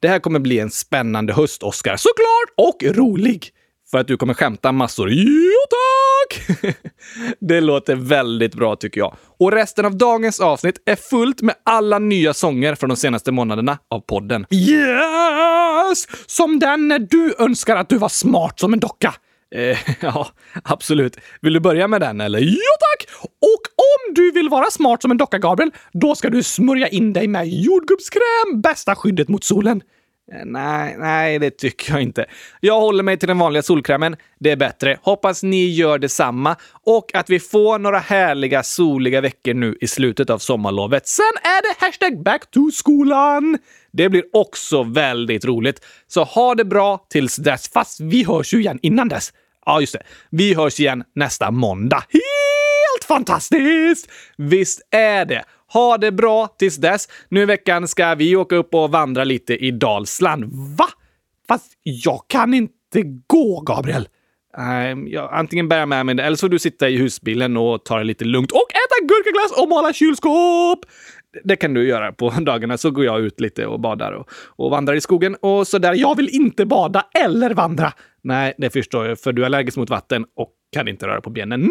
Det 0.00 0.08
här 0.08 0.18
kommer 0.18 0.38
bli 0.38 0.58
en 0.58 0.70
spännande 0.70 1.32
höst, 1.32 1.62
Oskar. 1.62 1.96
Såklart! 1.96 2.68
Och 2.72 2.96
rolig! 2.96 3.50
För 3.90 3.98
att 3.98 4.06
du 4.06 4.16
kommer 4.16 4.34
skämta 4.34 4.72
massor. 4.72 5.10
Jo 5.10 5.52
tack! 5.70 5.87
Det 7.40 7.60
låter 7.60 7.96
väldigt 7.96 8.54
bra 8.54 8.76
tycker 8.76 9.00
jag. 9.00 9.16
Och 9.38 9.52
resten 9.52 9.84
av 9.84 9.96
dagens 9.96 10.40
avsnitt 10.40 10.82
är 10.86 10.96
fullt 10.96 11.42
med 11.42 11.54
alla 11.64 11.98
nya 11.98 12.34
sånger 12.34 12.74
från 12.74 12.90
de 12.90 12.96
senaste 12.96 13.32
månaderna 13.32 13.78
av 13.90 14.00
podden. 14.00 14.46
Yes! 14.50 16.06
Som 16.26 16.58
den 16.58 16.88
när 16.88 16.98
du 16.98 17.34
önskar 17.38 17.76
att 17.76 17.88
du 17.88 17.98
var 17.98 18.08
smart 18.08 18.60
som 18.60 18.72
en 18.72 18.80
docka. 18.80 19.14
Eh, 19.54 19.78
ja, 20.00 20.28
absolut. 20.64 21.16
Vill 21.40 21.52
du 21.52 21.60
börja 21.60 21.88
med 21.88 22.00
den 22.00 22.20
eller? 22.20 22.38
Ja 22.38 22.76
tack! 22.80 23.08
Och 23.22 23.62
om 23.76 24.14
du 24.14 24.32
vill 24.32 24.48
vara 24.48 24.70
smart 24.70 25.02
som 25.02 25.10
en 25.10 25.16
docka, 25.16 25.38
Gabriel, 25.38 25.70
då 25.92 26.14
ska 26.14 26.30
du 26.30 26.42
smörja 26.42 26.88
in 26.88 27.12
dig 27.12 27.28
med 27.28 27.48
jordgubbskräm, 27.48 28.60
bästa 28.62 28.94
skyddet 28.94 29.28
mot 29.28 29.44
solen. 29.44 29.82
Eh, 30.32 30.44
nej, 30.44 30.96
nej, 30.98 31.38
det 31.38 31.50
tycker 31.50 31.92
jag 31.92 32.02
inte. 32.02 32.26
Jag 32.60 32.80
håller 32.80 33.02
mig 33.02 33.16
till 33.16 33.28
den 33.28 33.38
vanliga 33.38 33.62
solkrämen. 33.62 34.16
Det 34.38 34.50
är 34.50 34.56
bättre. 34.56 34.98
Hoppas 35.02 35.42
ni 35.42 35.66
gör 35.66 35.98
detsamma 35.98 36.56
och 36.84 37.14
att 37.14 37.30
vi 37.30 37.40
får 37.40 37.78
några 37.78 37.98
härliga 37.98 38.62
soliga 38.62 39.20
veckor 39.20 39.54
nu 39.54 39.76
i 39.80 39.86
slutet 39.86 40.30
av 40.30 40.38
sommarlovet. 40.38 41.08
Sen 41.08 41.24
är 41.42 41.62
det 41.62 41.86
hashtag 41.86 42.22
back 42.22 42.50
to 42.50 42.70
skolan. 42.70 43.58
Det 43.92 44.08
blir 44.08 44.24
också 44.32 44.82
väldigt 44.82 45.44
roligt. 45.44 45.84
Så 46.06 46.24
ha 46.24 46.54
det 46.54 46.64
bra 46.64 47.06
tills 47.10 47.36
dess, 47.36 47.68
fast 47.68 48.00
vi 48.00 48.24
hörs 48.24 48.54
ju 48.54 48.60
igen 48.60 48.78
innan 48.82 49.08
dess. 49.08 49.32
Ja, 49.66 49.80
just 49.80 49.92
det. 49.92 50.02
Vi 50.30 50.54
hörs 50.54 50.80
igen 50.80 51.04
nästa 51.14 51.50
måndag. 51.50 52.04
Helt 52.08 52.37
fantastiskt! 53.08 54.10
Visst 54.36 54.80
är 54.90 55.24
det. 55.24 55.44
Ha 55.72 55.98
det 55.98 56.12
bra 56.12 56.46
tills 56.58 56.76
dess. 56.76 57.08
Nu 57.28 57.42
i 57.42 57.44
veckan 57.44 57.88
ska 57.88 58.14
vi 58.14 58.36
åka 58.36 58.56
upp 58.56 58.74
och 58.74 58.90
vandra 58.90 59.24
lite 59.24 59.56
i 59.56 59.70
Dalsland. 59.70 60.44
Va? 60.78 60.86
Fast 61.48 61.72
jag 61.82 62.20
kan 62.26 62.54
inte 62.54 63.02
gå, 63.26 63.60
Gabriel. 63.60 64.08
Um, 64.92 65.08
jag 65.08 65.30
antingen 65.32 65.68
bära 65.68 65.86
med 65.86 66.06
mig 66.06 66.14
det 66.14 66.22
eller 66.22 66.36
så 66.36 66.46
får 66.46 66.48
du 66.48 66.58
sitta 66.58 66.88
i 66.88 66.96
husbilen 66.96 67.56
och 67.56 67.84
ta 67.84 67.98
det 67.98 68.04
lite 68.04 68.24
lugnt 68.24 68.52
och 68.52 68.66
äta 68.70 69.06
gurkaglass 69.06 69.62
och 69.62 69.68
måla 69.68 69.92
kylskåp! 69.92 70.78
Det 71.44 71.56
kan 71.56 71.74
du 71.74 71.88
göra 71.88 72.12
på 72.12 72.30
dagarna, 72.40 72.78
så 72.78 72.90
går 72.90 73.04
jag 73.04 73.20
ut 73.20 73.40
lite 73.40 73.66
och 73.66 73.80
badar 73.80 74.12
och, 74.12 74.30
och 74.56 74.70
vandrar 74.70 74.94
i 74.94 75.00
skogen 75.00 75.36
och 75.40 75.66
sådär. 75.66 75.94
Jag 75.94 76.16
vill 76.16 76.28
inte 76.28 76.66
bada 76.66 77.06
eller 77.24 77.54
vandra. 77.54 77.92
Nej, 78.22 78.54
det 78.58 78.70
förstår 78.70 79.06
jag, 79.06 79.20
för 79.20 79.32
du 79.32 79.42
är 79.42 79.46
allergisk 79.46 79.76
mot 79.76 79.90
vatten 79.90 80.26
och 80.36 80.52
kan 80.72 80.88
inte 80.88 81.06
röra 81.06 81.20
på 81.20 81.30
benen. 81.30 81.60
Nej 81.60 81.70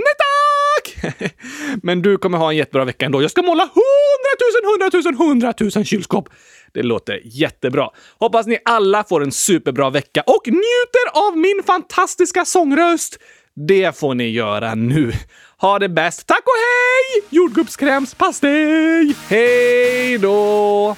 Men 1.83 2.01
du 2.01 2.17
kommer 2.17 2.37
ha 2.37 2.51
en 2.51 2.57
jättebra 2.57 2.85
vecka 2.85 3.05
ändå. 3.05 3.21
Jag 3.21 3.31
ska 3.31 3.41
måla 3.41 3.63
hundratusen, 3.63 4.69
hundratusen, 4.71 5.15
hundratusen 5.15 5.85
kylskåp. 5.85 6.29
Det 6.73 6.83
låter 6.83 7.21
jättebra. 7.23 7.89
Hoppas 8.19 8.47
ni 8.47 8.57
alla 8.65 9.03
får 9.03 9.23
en 9.23 9.31
superbra 9.31 9.89
vecka 9.89 10.23
och 10.27 10.41
njuter 10.45 11.27
av 11.27 11.37
min 11.37 11.61
fantastiska 11.65 12.45
sångröst. 12.45 13.19
Det 13.67 13.97
får 13.97 14.15
ni 14.15 14.29
göra 14.29 14.75
nu. 14.75 15.13
Ha 15.61 15.79
det 15.79 15.89
bäst. 15.89 16.27
Tack 16.27 16.43
och 16.45 16.53
hej! 16.53 17.27
Jordgubbskrämspastej! 17.29 19.15
Hej 19.29 20.17
då! 20.17 20.95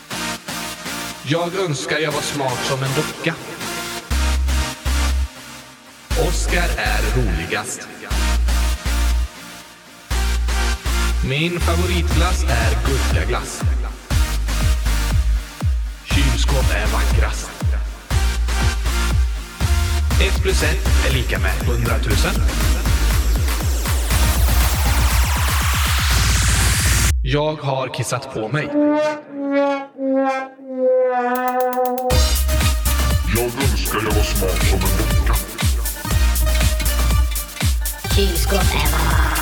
Jag 1.27 1.59
önskar 1.59 1.99
jag 1.99 2.11
var 2.11 2.21
smart 2.21 2.65
som 2.65 2.83
en 2.83 2.89
docka. 2.95 3.35
Oskar 6.27 6.69
är 6.77 7.17
roligast. 7.17 7.98
Min 11.23 11.59
favoritglass 11.59 12.43
är 12.43 12.77
gurkaglass. 12.87 13.61
Kylskåp 16.05 16.65
är 16.75 16.87
vackrast. 16.93 17.51
Ett 20.21 20.41
plus 20.41 20.63
ett 20.63 20.87
är 21.09 21.13
lika 21.13 21.39
med 21.39 21.51
hundratusen. 21.51 22.33
Jag 27.23 27.55
har 27.55 27.93
kissat 27.93 28.33
på 28.33 28.47
mig. 28.47 28.69
Jag 33.35 33.45
önskar 33.45 33.99
jag 34.03 34.11
var 34.11 34.23
smart 34.23 34.63
som 34.63 34.79
en 34.79 34.97
docka. 34.97 35.35
Kylskåp 38.15 38.53
är 38.53 38.91
vackrast. 38.91 39.38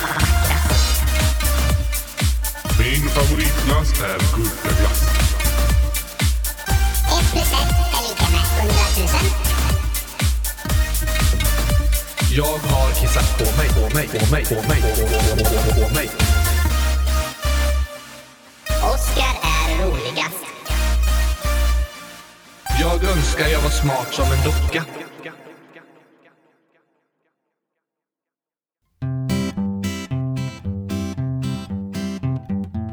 Min 2.78 3.08
favoritglass 3.08 3.92
är 4.00 4.18
gurkaglass. 4.36 5.02
Ett 7.14 7.32
plus 7.32 7.52
ett 7.52 7.74
är 7.96 8.02
lika 8.08 8.26
med 8.30 8.40
hundratusen. 8.60 9.30
Jag 12.30 12.58
har 12.58 12.90
kissat 12.92 13.38
på 13.38 13.44
mig, 13.56 13.68
på 13.68 13.94
mig, 13.96 14.08
på 14.08 14.32
mig, 14.32 14.44
på 14.44 14.54
mig, 14.54 14.82
på, 14.82 15.06
på, 15.34 15.44
på, 15.44 15.88
på 15.88 15.94
mig. 15.94 16.10
Oskar 18.94 19.34
är 19.42 19.84
roligast. 19.84 20.44
Jag 22.80 23.04
önskar 23.04 23.48
jag 23.48 23.60
var 23.60 23.70
smart 23.70 24.14
som 24.14 24.24
en 24.32 24.44
docka. 24.44 24.84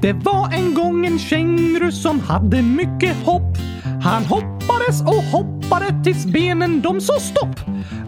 Det 0.05 0.13
var 0.13 0.53
en 0.53 0.73
gång 0.73 1.05
en 1.05 1.19
känguru 1.19 1.91
som 1.91 2.19
hade 2.19 2.61
mycket 2.61 3.15
hopp. 3.25 3.57
Han 4.03 4.25
hoppades 4.25 5.01
och 5.01 5.23
hoppade 5.23 6.03
tills 6.03 6.25
benen 6.25 6.81
de 6.81 7.01
sa 7.01 7.19
stopp. 7.19 7.59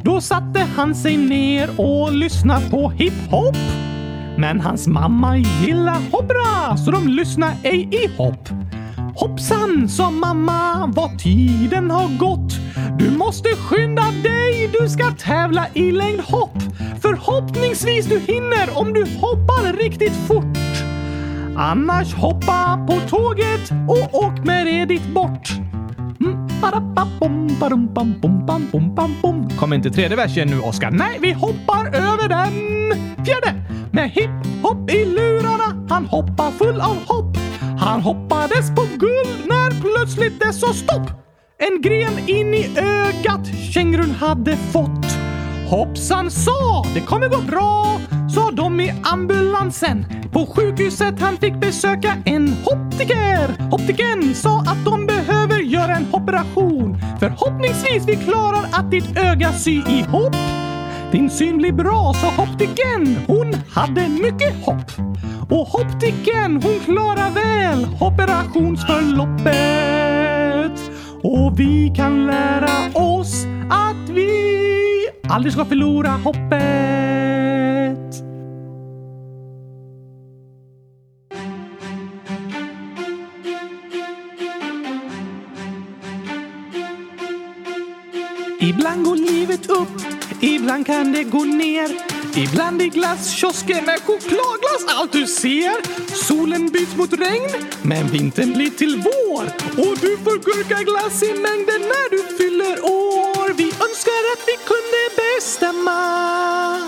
Då 0.04 0.22
satte 0.22 0.60
han 0.76 0.96
sig 0.96 1.18
ner 1.18 1.70
och 1.78 2.14
lyssnade 2.14 2.70
på 2.70 2.90
hiphop. 2.90 3.56
Men 4.38 4.60
hans 4.60 4.88
mamma 4.88 5.38
gillar 5.38 5.98
hoppra 6.12 6.78
så 6.78 6.92
de 6.92 7.08
lyssnar 7.08 7.54
ej 7.64 7.90
i 7.92 8.18
hopp. 8.18 8.50
Hoppsan, 9.16 9.90
sa 9.90 10.12
mamma, 10.12 10.92
vad 10.96 11.20
tiden 11.20 11.92
har 11.92 12.18
gått. 12.18 12.54
Du 13.00 13.12
måste 13.12 13.50
skynda 13.50 14.06
dig, 14.24 14.70
du 14.80 14.90
ska 14.90 15.12
tävla 15.12 15.68
i 15.74 15.92
längdhopp. 15.92 16.58
Förhoppningsvis 17.02 18.06
du 18.06 18.20
hinner 18.20 18.78
om 18.78 18.94
du 18.94 19.02
hoppar 19.02 19.74
riktigt 19.74 20.16
fort. 20.28 20.67
Annars 21.60 22.14
hoppa 22.14 22.86
på 22.88 23.00
tåget 23.10 23.72
och 23.88 24.16
åk 24.24 24.46
med 24.46 24.68
Edith 24.68 25.10
bort. 25.10 25.50
Mm, 26.20 26.48
Kom 29.60 29.74
inte 29.74 29.90
tredje 29.90 30.18
versen 30.18 30.48
nu, 30.48 30.60
Oskar. 30.60 30.92
Nej, 30.92 31.18
vi 31.22 31.32
hoppar 31.32 31.86
över 31.86 32.30
den. 32.30 32.54
Fjärde! 33.26 33.62
Med 33.92 34.10
hipp-hopp 34.10 34.92
i 34.92 35.06
lurarna, 35.06 35.86
han 35.90 36.06
hoppar 36.06 36.52
full 36.52 36.82
av 36.82 36.98
hopp. 37.06 37.38
Han 37.80 38.02
hoppades 38.02 38.70
på 38.76 38.82
guld 38.98 39.48
när 39.48 39.82
plötsligt 39.82 40.40
det 40.40 40.54
sa 40.54 40.74
stopp. 40.74 41.10
En 41.58 41.82
gren 41.82 42.20
in 42.30 42.54
i 42.54 42.78
ögat 42.80 43.48
kängurun 43.74 44.12
hade 44.12 44.58
fått. 44.58 45.06
Hoppsan 45.70 46.32
sa, 46.32 46.86
det 46.94 47.02
kommer 47.02 47.28
gå 47.30 47.38
bra, 47.42 48.00
sa 48.30 48.52
de 48.52 48.80
i 48.80 48.94
ambulansen. 49.04 50.06
På 50.32 50.46
sjukhuset 50.46 51.20
han 51.20 51.38
fick 51.38 51.60
besöka 51.60 52.18
en 52.26 52.56
optiker. 52.66 53.68
Optiken 53.72 54.36
sa 54.36 54.60
att 54.60 54.86
de 54.86 55.06
behöver 55.06 55.60
göra 55.60 55.96
en 55.96 56.08
operation. 56.12 56.98
Förhoppningsvis 57.20 58.08
vi 58.08 58.16
klarar 58.16 58.66
att 58.72 58.92
ditt 58.92 59.18
öga 59.18 59.54
sy 59.54 59.72
ihop. 59.72 60.36
Din 61.12 61.30
syn 61.30 61.58
blir 61.58 61.72
bra, 61.72 62.14
sa 62.14 62.44
optiken. 62.44 63.18
Hon 63.28 63.54
hade 63.70 64.08
mycket 64.08 64.66
hopp. 64.66 64.92
Och 65.50 65.76
optiken, 65.76 66.62
hon 66.64 66.80
klarar 66.86 67.32
väl 67.32 67.88
operationsförloppet. 68.00 70.92
Och 71.24 71.60
vi 71.60 71.94
kan 71.96 72.26
lära 72.26 72.90
oss 72.94 73.46
att 73.70 74.10
vi 74.10 74.47
aldrig 75.30 75.54
ska 75.54 75.66
förlora 75.66 76.10
hoppet. 76.10 76.58
Ibland 88.60 89.06
går 89.06 89.16
livet 89.16 89.70
upp, 89.70 90.02
ibland 90.42 90.86
kan 90.86 91.12
det 91.12 91.24
gå 91.24 91.44
ner. 91.44 91.90
Ibland 92.38 92.82
i 92.82 92.90
glasskiosken 92.90 93.86
med 93.86 94.00
chokladglass 94.00 94.84
allt 94.88 95.12
du 95.12 95.28
ser. 95.28 95.76
Solen 96.28 96.70
byts 96.74 96.96
mot 96.96 97.14
regn, 97.14 97.50
men 97.82 98.08
vintern 98.08 98.54
blir 98.54 98.70
till 98.70 98.96
vår. 99.08 99.44
Och 99.84 99.96
du 100.04 100.12
får 100.24 100.38
gurkaglass 100.48 101.24
i 101.24 101.32
mängden 101.48 101.82
när 101.94 102.08
du 102.16 102.22
fyller 102.38 102.76
år. 102.86 103.54
Vi 103.54 103.68
önskar 103.88 104.22
att 104.34 104.44
vi 104.50 104.56
kunde 104.72 104.87
bestämma 105.38 106.88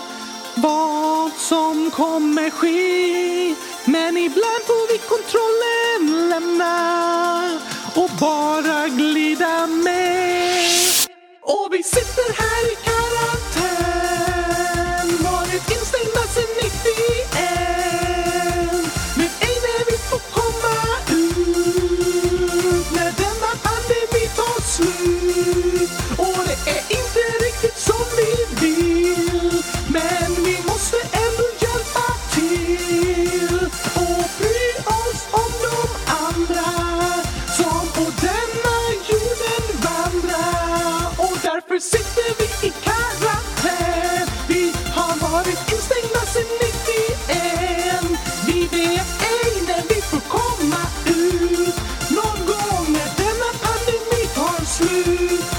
vad 0.56 1.32
som 1.38 1.92
kommer 1.92 2.50
ske. 2.50 3.56
Men 3.86 4.18
ibland 4.18 4.64
får 4.68 4.92
vi 4.92 4.98
kontrollen 4.98 6.30
lämna 6.30 7.60
och 7.96 8.10
bara 8.20 8.88
glida 8.88 9.68
med. 9.68 9.99
Tar 55.04 55.59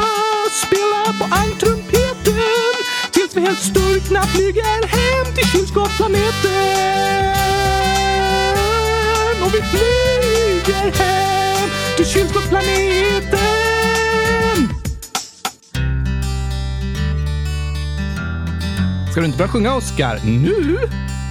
spela 0.71 1.13
på 1.19 1.25
ankrumpeten 1.35 2.73
tills 3.11 3.35
vi 3.35 3.41
helt 3.41 3.59
sturkna 3.59 4.21
flyger 4.21 4.87
hem 4.87 5.35
till 5.35 5.47
kylskåpsplaneten. 5.47 6.63
Och 9.43 9.53
vi 9.53 9.61
flyger 9.61 10.91
hem 11.03 11.69
till 11.97 12.05
kylskåpsplaneten. 12.05 13.41
Ska 19.11 19.19
du 19.19 19.25
inte 19.25 19.37
börja 19.37 19.51
sjunga, 19.51 19.75
Oscar? 19.75 20.19
Nu? 20.25 20.77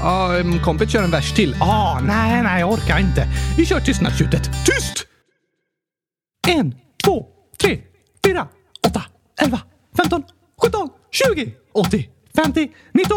Ja, 0.01 0.39
um, 0.41 0.63
kompet 0.63 0.91
kör 0.91 1.03
en 1.03 1.11
vers 1.11 1.33
till. 1.33 1.57
Ah, 1.61 2.01
nej, 2.01 2.43
nej, 2.43 2.61
jag 2.61 2.73
orkar 2.73 2.99
inte. 2.99 3.27
Vi 3.57 3.67
kör 3.67 3.81
tystnadstjutet. 3.81 4.45
Tyst! 4.45 5.07
En, 6.49 6.75
två, 7.05 7.27
tre, 7.61 7.79
4, 8.27 8.41
8, 8.41 8.49
11, 9.43 9.61
15, 9.97 10.23
17, 10.63 10.89
20, 11.35 11.53
80, 11.73 12.09
50, 12.37 12.71
19. 12.93 13.17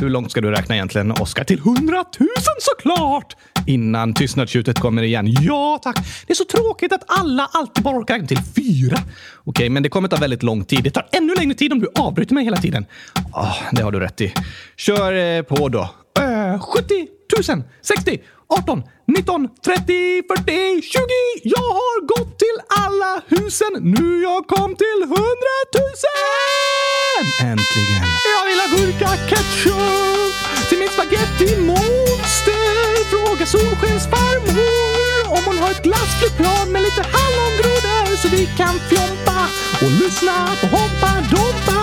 Hur 0.00 0.10
långt 0.10 0.30
ska 0.30 0.40
du 0.40 0.50
räkna 0.50 0.74
egentligen, 0.74 1.12
Oskar? 1.12 1.44
Till 1.44 1.58
100 1.58 2.04
000 2.20 2.28
såklart! 2.58 3.36
Innan 3.66 4.14
tystnadstjutet 4.14 4.80
kommer 4.80 5.02
igen. 5.02 5.26
Ja, 5.40 5.78
tack. 5.82 5.96
Det 6.26 6.32
är 6.32 6.34
så 6.34 6.44
tråkigt 6.44 6.92
att 6.92 7.04
alla 7.06 7.48
alltid 7.52 7.84
bara 7.84 7.98
orkar 7.98 8.14
räkna 8.14 8.28
till 8.28 8.38
fyra. 8.56 8.96
Okej, 9.44 9.68
men 9.68 9.82
det 9.82 9.88
kommer 9.88 10.08
ta 10.08 10.16
väldigt 10.16 10.42
lång 10.42 10.64
tid. 10.64 10.84
Det 10.84 10.90
tar 10.90 11.08
ännu 11.12 11.34
längre 11.34 11.54
tid 11.54 11.72
om 11.72 11.80
du 11.80 11.88
avbryter 11.94 12.34
mig 12.34 12.44
hela 12.44 12.56
tiden. 12.56 12.86
Oh, 13.32 13.56
det 13.72 13.82
har 13.82 13.92
du 13.92 14.00
rätt 14.00 14.20
i. 14.20 14.34
Kör 14.76 15.12
eh, 15.12 15.42
på 15.42 15.68
då. 15.68 15.88
Eh, 16.20 16.60
70 16.60 17.08
000, 17.48 17.62
60, 17.82 18.18
18, 18.48 18.82
19, 19.06 19.48
30, 19.64 20.22
40, 20.28 20.82
20. 20.82 21.00
Jag 21.42 21.70
har 21.80 21.98
gått 22.12 22.38
till 22.38 22.58
alla 22.84 23.22
husen. 23.28 23.72
Nu 23.96 24.22
jag 24.22 24.46
kom 24.46 24.76
till 24.76 25.00
100 25.02 25.16
000! 25.74 25.92
Äntligen. 27.50 28.04
Jag 28.34 28.44
vill 28.48 28.60
ha 28.64 28.68
gurka 28.76 29.10
ketchup 29.28 30.34
till 30.68 30.78
min 30.78 30.88
spaghetti 30.88 31.48
monster. 31.60 32.74
Fråga 33.10 33.46
Solskens 33.46 34.04
farmor 34.14 34.92
om 35.36 35.42
hon 35.46 35.58
har 35.58 35.70
ett 35.70 35.82
glassflygplan 35.82 36.72
med 36.72 36.82
lite 36.82 37.02
hallongrodor 37.14 38.16
så 38.16 38.28
vi 38.28 38.42
kan 38.60 38.74
fjompa 38.90 39.40
och 39.82 39.92
lyssna 40.02 40.36
på 40.60 40.66
Hoppa 40.76 41.12
Dompa. 41.32 41.80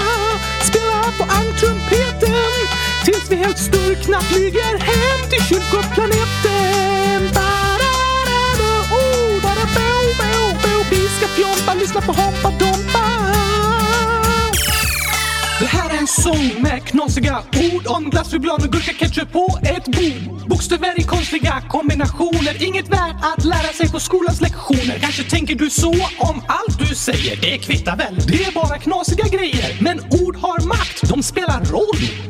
Spela 0.69 1.01
på 1.17 1.23
ankrumpeten 1.39 2.53
tills 3.05 3.31
vi 3.31 3.35
helt 3.35 3.59
sturkna 3.59 4.21
flyger 4.21 4.77
hem 4.77 5.19
till 5.29 5.43
kyrkoplaneten. 5.49 6.98
Lyssna 11.99 12.13
på 12.13 12.21
Hoppa 12.21 12.49
Dompa. 12.49 12.99
Det 15.59 15.65
här 15.65 15.89
är 15.89 15.97
en 15.97 16.07
sång 16.07 16.61
med 16.61 16.85
knasiga 16.85 17.39
ord 17.73 17.87
om 17.87 18.09
glassflygblad 18.09 18.63
och 18.65 18.71
gurkaketchup 18.71 19.31
på 19.31 19.59
ett 19.63 19.85
bord. 19.85 20.47
Bokstäver 20.47 20.99
i 20.99 21.03
konstiga 21.03 21.61
kombinationer, 21.69 22.63
inget 22.67 22.87
värt 22.87 23.15
att 23.21 23.45
lära 23.45 23.73
sig 23.73 23.89
på 23.91 23.99
skolans 23.99 24.41
lektioner. 24.41 24.99
Kanske 25.01 25.23
tänker 25.23 25.55
du 25.55 25.69
så 25.69 25.91
om 26.19 26.43
allt 26.47 26.79
du 26.79 26.95
säger, 26.95 27.41
det 27.41 27.57
kvittar 27.57 27.97
väl, 27.97 28.15
det 28.27 28.43
är 28.43 28.51
bara 28.51 28.77
knasiga 28.77 29.27
grejer. 29.27 29.77
Men 29.81 29.99
ord 29.99 30.35
har 30.35 30.67
makt, 30.67 31.09
de 31.09 31.23
spelar 31.23 31.65
roll. 31.65 32.29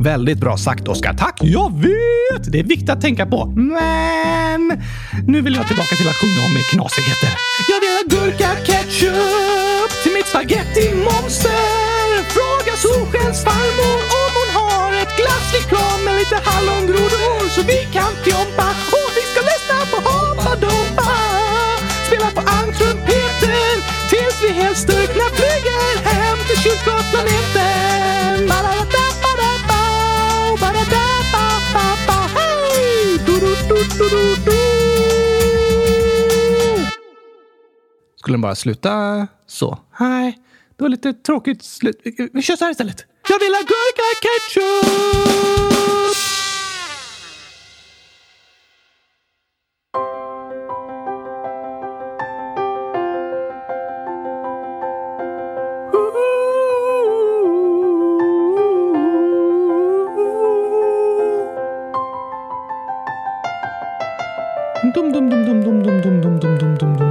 Väldigt 0.00 0.38
bra 0.38 0.56
sagt, 0.56 0.88
Oskar. 0.88 1.14
Tack! 1.14 1.38
Jag 1.40 1.70
vet! 1.82 2.52
Det 2.52 2.58
är 2.58 2.62
viktigt 2.74 2.90
att 2.90 3.00
tänka 3.00 3.26
på. 3.26 3.46
Men 3.46 4.62
nu 5.26 5.40
vill 5.40 5.54
jag 5.54 5.66
tillbaka 5.68 5.94
till 5.96 6.08
att 6.08 6.18
sjunga 6.20 6.40
om 6.46 6.54
knasigheter. 6.72 7.32
Jag 7.70 7.78
vill 7.82 7.92
ha 7.98 8.04
gurka 8.14 8.50
ketchup 8.66 9.90
till 10.02 10.12
mitt 10.16 10.28
spaghetti-monster. 10.32 12.08
Fråga 12.36 12.72
Solskens 12.84 13.38
farmor 13.48 13.98
om 14.22 14.30
hon 14.38 14.50
har 14.60 14.90
ett 15.02 15.12
glassflygplan 15.20 15.98
med 16.04 16.14
lite 16.20 16.36
hallongrodor 16.48 17.40
så 17.54 17.60
vi 17.72 17.78
kan 17.96 18.12
fjompa 18.24 18.68
och 18.96 19.10
vi 19.16 19.22
ska 19.30 19.40
lyssna 19.52 19.78
på 19.92 19.98
Hoppa 20.08 20.52
Dompa. 20.64 21.12
Spela 22.06 22.28
på 22.36 22.42
almtrumpeten 22.56 23.76
tills 24.10 24.36
vi 24.44 24.50
helt 24.60 24.78
styrkna 24.86 25.26
flyger 25.38 25.88
hem 26.08 26.38
till 26.46 26.58
kylskåpsplaneten. 26.64 27.69
Skulle 38.20 38.34
den 38.34 38.40
bara 38.40 38.54
sluta 38.54 39.26
så? 39.46 39.78
Nej, 40.00 40.38
det 40.76 40.84
var 40.84 40.88
lite 40.88 41.12
tråkigt 41.12 41.62
slut. 41.64 42.00
Vi- 42.32 42.42
kör 42.42 42.56
så 42.56 42.64
här 42.64 42.70
istället. 42.72 43.04
Jag 43.28 43.38
vill 43.38 43.52
ha 43.54 43.60
gurka 43.60 44.02
ketchup! 44.22 45.90
Dum 64.94 65.12
dum 65.12 65.28
dum 65.30 65.44
dum 65.46 65.60
dum 65.62 65.82
dum 65.82 66.00
dum 66.02 66.20
dum 66.20 66.58
dum 66.58 66.76
dum 66.78 66.96
dum 66.96 67.09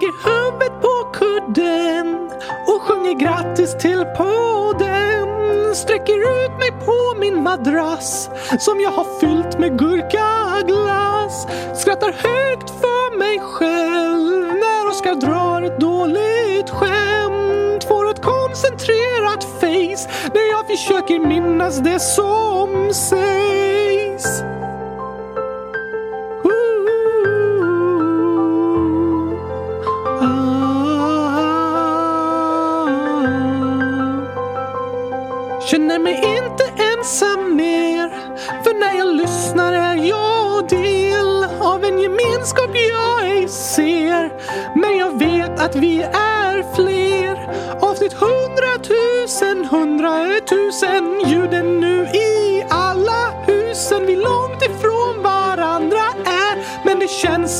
lägger 0.00 0.12
huvudet 0.24 0.82
på 0.82 1.12
kudden 1.12 2.30
och 2.66 2.82
sjunger 2.82 3.12
grattis 3.12 3.78
till 3.78 4.04
podden. 4.16 5.74
Sträcker 5.74 6.44
ut 6.44 6.58
mig 6.58 6.72
på 6.86 7.20
min 7.20 7.42
madrass 7.42 8.30
som 8.58 8.80
jag 8.80 8.90
har 8.90 9.20
fyllt 9.20 9.58
med 9.58 9.78
gurkaglass. 9.78 11.46
Skrattar 11.80 12.12
högt 12.12 12.70
för 12.70 13.18
mig 13.18 13.38
själv 13.38 14.46
när 14.46 14.88
Oskar 14.88 15.14
drar 15.14 15.62
ett 15.62 15.80
dåligt 15.80 16.70
skämt. 16.70 17.84
Får 17.84 18.10
ett 18.10 18.22
koncentrerat 18.22 19.44
face 19.44 20.30
när 20.34 20.50
jag 20.50 20.66
försöker 20.66 21.18
minnas 21.18 21.78
det 21.78 22.00
som 22.00 22.94
sägs. 22.94 23.59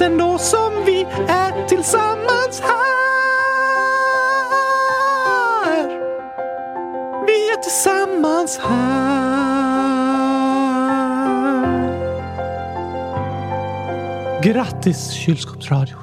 Platsen 0.01 0.19
då 0.19 0.39
som 0.39 0.85
vi 0.87 1.07
är 1.29 1.69
tillsammans 1.69 2.61
här 2.61 2.91
vi 7.27 7.51
är 7.53 7.63
tillsammans 7.63 8.59
här. 8.59 9.21
Grattis 14.43 15.11
kylskåpsradion. 15.11 16.00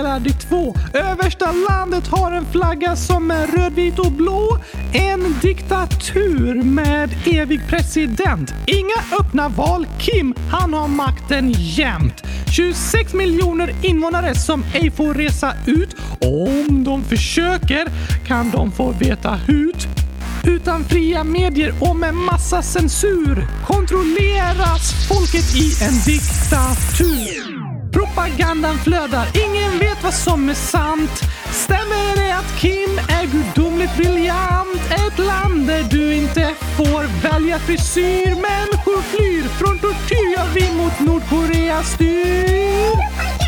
Är 0.00 0.04
delad 0.04 0.26
i 0.26 0.32
två. 0.32 0.74
Översta 0.94 1.52
landet 1.68 2.08
har 2.08 2.32
en 2.32 2.46
flagga 2.52 2.96
som 2.96 3.30
är 3.30 3.46
röd, 3.46 3.72
vit 3.72 3.98
och 3.98 4.12
blå. 4.12 4.58
En 4.92 5.34
diktatur 5.42 6.62
med 6.62 7.10
evig 7.26 7.60
president. 7.68 8.54
Inga 8.66 9.20
öppna 9.20 9.48
val. 9.48 9.86
Kim, 9.98 10.34
han 10.50 10.74
har 10.74 10.88
makten 10.88 11.54
jämt. 11.56 12.22
26 12.56 13.14
miljoner 13.14 13.74
invånare 13.82 14.34
som 14.34 14.64
ej 14.74 14.90
får 14.90 15.14
resa 15.14 15.52
ut. 15.66 15.96
Om 16.20 16.84
de 16.84 17.04
försöker 17.04 17.88
kan 18.26 18.50
de 18.50 18.72
få 18.72 18.92
veta 18.92 19.30
hut. 19.30 19.88
Utan 20.44 20.84
fria 20.84 21.24
medier 21.24 21.74
och 21.80 21.96
med 21.96 22.14
massa 22.14 22.62
censur 22.62 23.46
kontrolleras 23.66 25.08
folket 25.08 25.54
i 25.54 25.84
en 25.84 25.94
diktatur. 26.06 27.69
Propagandan 27.92 28.78
flödar, 28.78 29.26
ingen 29.34 29.78
vet 29.78 30.02
vad 30.02 30.14
som 30.14 30.48
är 30.48 30.54
sant. 30.54 31.20
Stämmer 31.52 32.16
det 32.16 32.32
att 32.32 32.60
Kim 32.60 32.98
är 33.08 33.26
gudomligt 33.26 33.96
briljant? 33.96 34.80
Ett 34.90 35.18
land 35.18 35.66
där 35.66 35.82
du 35.90 36.14
inte 36.14 36.54
får 36.76 37.30
välja 37.30 37.58
frisyr. 37.58 38.26
Människor 38.26 39.02
flyr 39.02 39.42
från 39.42 39.78
tortyr, 39.78 40.34
ja 40.36 40.44
vi 40.54 40.72
mot 40.72 41.00
Nordkorea 41.00 41.82
styr. 41.82 43.39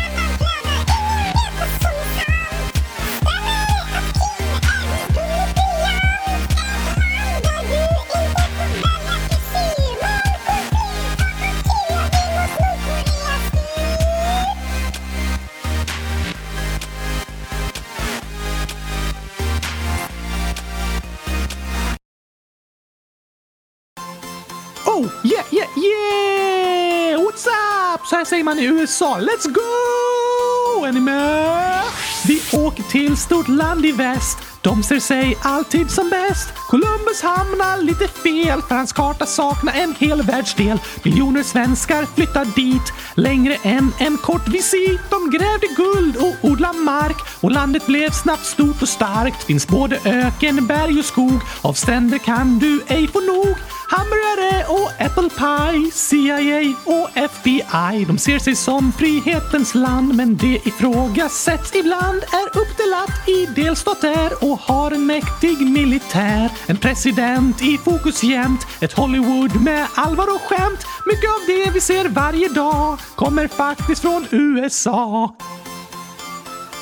Säger 28.33 28.43
man 28.43 28.59
i 28.59 28.65
USA. 28.65 29.17
Let's 29.19 29.47
go! 29.47 30.85
Är 30.85 30.91
ni 30.91 30.99
med? 30.99 31.83
Vi 32.27 32.41
åker 32.53 32.83
till 32.83 33.17
stort 33.17 33.47
land 33.47 33.85
i 33.85 33.91
väst. 33.91 34.52
De 34.63 34.83
ser 34.83 34.99
sig 34.99 35.37
alltid 35.41 35.91
som 35.91 36.09
bäst. 36.09 36.53
Columbus 36.69 37.21
hamnar 37.21 37.81
lite 37.81 38.07
fel 38.07 38.61
för 38.61 38.75
hans 38.75 38.93
karta 38.93 39.25
saknar 39.25 39.73
en 39.73 39.95
hel 39.99 40.21
världsdel. 40.21 40.79
Miljoner 41.03 41.43
svenskar 41.43 42.05
flyttar 42.15 42.45
dit 42.45 42.93
längre 43.15 43.57
än 43.63 43.93
en 43.99 44.17
kort 44.17 44.47
visit. 44.47 45.01
De 45.09 45.29
grävde 45.29 45.67
guld 45.75 46.15
och 46.17 46.49
odlade 46.49 46.79
mark 46.79 47.17
och 47.41 47.51
landet 47.51 47.85
blev 47.85 48.09
snabbt 48.09 48.45
stort 48.45 48.81
och 48.81 48.89
starkt. 48.89 49.43
Finns 49.43 49.67
både 49.67 49.99
öken, 50.05 50.67
berg 50.67 50.99
och 50.99 51.05
skog. 51.05 51.39
Av 51.61 51.73
stränder 51.73 52.17
kan 52.17 52.59
du 52.59 52.81
ej 52.87 53.07
få 53.07 53.19
nog. 53.19 53.55
Hamburgare 53.89 54.65
och 54.67 54.91
apple 55.05 55.29
pie, 55.29 55.91
CIA 55.91 56.75
och 56.85 57.09
FBI. 57.17 58.05
De 58.07 58.17
ser 58.17 58.39
sig 58.39 58.55
som 58.55 58.91
frihetens 58.91 59.75
land 59.75 60.15
men 60.15 60.37
det 60.37 60.67
ifrågasätts 60.67 61.75
ibland. 61.75 62.23
Är 62.23 62.57
uppdelat 62.61 63.27
i 63.27 63.45
delstater 63.45 64.43
och 64.43 64.52
har 64.61 64.91
en 64.91 65.05
mäktig 65.05 65.71
militär. 65.71 66.51
En 66.65 66.77
president 66.77 67.61
i 67.61 67.77
fokus 67.77 68.23
jämt. 68.23 68.67
Ett 68.81 68.93
Hollywood 68.93 69.61
med 69.61 69.87
allvar 69.95 70.35
och 70.35 70.41
skämt. 70.41 70.85
Mycket 71.05 71.29
av 71.29 71.39
det 71.47 71.71
vi 71.73 71.81
ser 71.81 72.09
varje 72.09 72.49
dag 72.49 72.99
kommer 73.15 73.47
faktiskt 73.47 74.01
från 74.01 74.27
USA. 74.31 75.35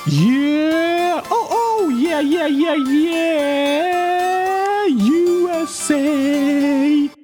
Yeah! 0.08 1.20
Oh, 1.30 1.54
oh! 1.54 1.94
Yeah, 1.94 2.26
yeah, 2.26 2.50
yeah, 2.50 2.78
yeah! 2.78 3.92
USA! 5.62 7.21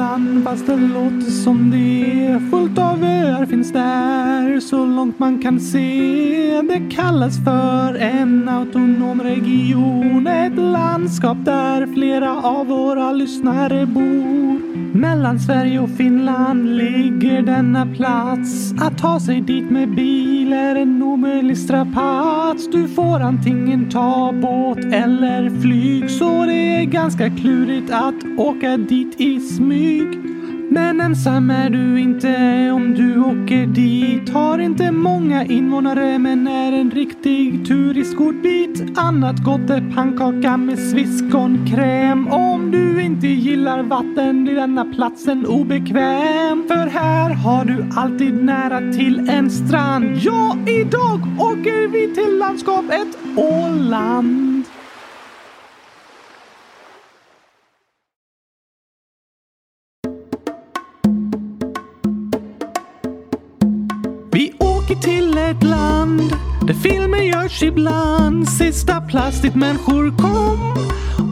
Land 0.00 0.44
fast 0.44 0.66
det 0.66 0.76
låter 0.76 1.30
som 1.30 1.70
det 1.70 2.26
är. 2.26 2.50
Fullt 2.50 2.78
av 2.78 3.04
öar 3.04 3.46
finns 3.46 3.72
där 3.72 4.60
så 4.60 4.86
långt 4.86 5.18
man 5.18 5.42
kan 5.42 5.60
se. 5.60 6.62
Det 6.62 6.96
kallas 6.96 7.44
för 7.44 7.94
en 7.94 8.48
autonom 8.48 9.22
region. 9.22 10.26
Ett 10.26 10.56
landskap 10.56 11.36
där 11.44 11.86
flera 11.94 12.42
av 12.42 12.66
våra 12.66 13.12
lyssnare 13.12 13.86
bor. 13.86 14.49
Mellan 14.92 15.40
Sverige 15.40 15.80
och 15.80 15.90
Finland 15.90 16.76
ligger 16.76 17.42
denna 17.42 17.86
plats. 17.86 18.72
Att 18.80 18.98
ta 18.98 19.20
sig 19.20 19.40
dit 19.40 19.70
med 19.70 19.94
bil 19.94 20.52
är 20.52 20.76
en 20.76 21.02
omöjlig 21.02 21.58
strapats. 21.58 22.70
Du 22.72 22.88
får 22.88 23.20
antingen 23.20 23.90
ta 23.90 24.32
båt 24.32 24.78
eller 24.78 25.60
flyg 25.60 26.10
så 26.10 26.44
det 26.44 26.76
är 26.76 26.84
ganska 26.84 27.30
klurigt 27.30 27.90
att 27.92 28.38
åka 28.38 28.76
dit 28.76 29.20
i 29.20 29.40
smyg. 29.40 30.29
Men 30.72 31.00
ensam 31.00 31.50
är 31.50 31.70
du 31.70 32.00
inte 32.00 32.70
om 32.72 32.94
du 32.94 33.20
åker 33.20 33.66
dit. 33.66 34.28
Har 34.30 34.58
inte 34.58 34.90
många 34.90 35.44
invånare 35.44 36.18
men 36.18 36.48
är 36.48 36.72
en 36.72 36.90
riktig 36.90 37.66
turistgodbit. 37.66 38.98
Annat 38.98 39.44
gott 39.44 39.70
är 39.70 39.94
pannkaka 39.94 40.56
med 40.56 40.78
sviskonkräm. 40.78 42.28
Om 42.28 42.70
du 42.70 43.02
inte 43.02 43.26
gillar 43.26 43.82
vatten 43.82 44.44
blir 44.44 44.54
denna 44.54 44.84
platsen 44.84 45.46
obekväm. 45.46 46.64
För 46.68 46.86
här 46.86 47.30
har 47.34 47.64
du 47.64 47.84
alltid 47.96 48.44
nära 48.44 48.92
till 48.92 49.28
en 49.30 49.50
strand. 49.50 50.16
Ja, 50.16 50.56
idag 50.66 51.20
åker 51.38 51.88
vi 51.88 52.14
till 52.14 52.38
landskapet 52.38 53.18
Åland. 53.36 54.59
Filmer 66.74 67.22
görs 67.22 67.62
ibland. 67.62 68.48
Sista 68.48 69.00
plastikmänniskor 69.00 70.16
kom 70.18 70.74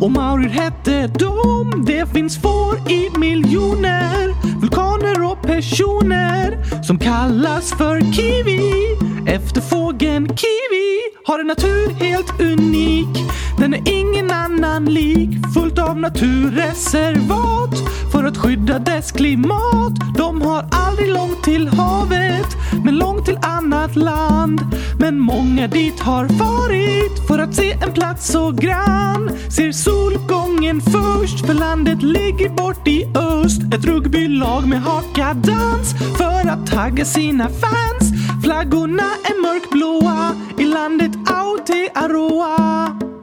och 0.00 0.10
Maurier 0.10 0.48
hette 0.48 1.06
de. 1.06 1.84
Det 1.86 2.12
finns 2.12 2.38
får 2.38 2.90
i 2.90 3.10
miljoner, 3.18 4.34
vulkaner 4.60 5.30
och 5.30 5.42
personer 5.42 6.58
som 6.82 6.98
kallas 6.98 7.72
för 7.72 8.00
kiwi. 8.12 8.62
Efter 9.26 9.60
fågeln 9.60 10.26
kiwi 10.26 11.00
har 11.24 11.38
en 11.38 11.46
natur 11.46 11.90
helt 11.90 12.40
unik. 12.40 13.18
Den 13.58 13.74
är 13.74 13.82
ingen 13.86 14.30
annan 14.30 14.84
lik, 14.84 15.30
fullt 15.54 15.78
av 15.78 15.98
naturreservat 15.98 17.74
för 18.12 18.24
att 18.24 18.36
skydda 18.36 18.78
dess 18.78 19.12
klimat. 19.12 19.92
De 20.16 20.42
har 20.42 20.67
aldrig 20.98 21.14
långt 21.14 21.42
till 21.42 21.68
havet, 21.68 22.56
men 22.84 22.96
långt 22.96 23.24
till 23.24 23.38
annat 23.42 23.96
land. 23.96 24.60
Men 25.00 25.18
många 25.18 25.66
dit 25.66 26.00
har 26.00 26.28
farit 26.28 27.26
för 27.28 27.38
att 27.38 27.54
se 27.54 27.72
en 27.72 27.92
plats 27.92 28.28
så 28.32 28.50
grann. 28.50 29.30
Ser 29.50 29.72
solgången 29.72 30.80
först, 30.80 31.46
för 31.46 31.54
landet 31.54 32.02
ligger 32.02 32.48
bort 32.48 32.88
i 32.88 33.04
öst. 33.14 33.62
Ett 33.74 33.84
rugbylag 33.84 34.68
med 34.68 34.82
hakadans 34.82 35.94
för 36.16 36.48
att 36.48 36.66
tagga 36.66 37.04
sina 37.04 37.48
fans. 37.48 38.12
Flaggorna 38.44 39.08
är 39.24 39.42
mörkblåa 39.42 40.34
i 40.58 40.64
landet 40.64 41.12
Aotearoa. 41.26 43.17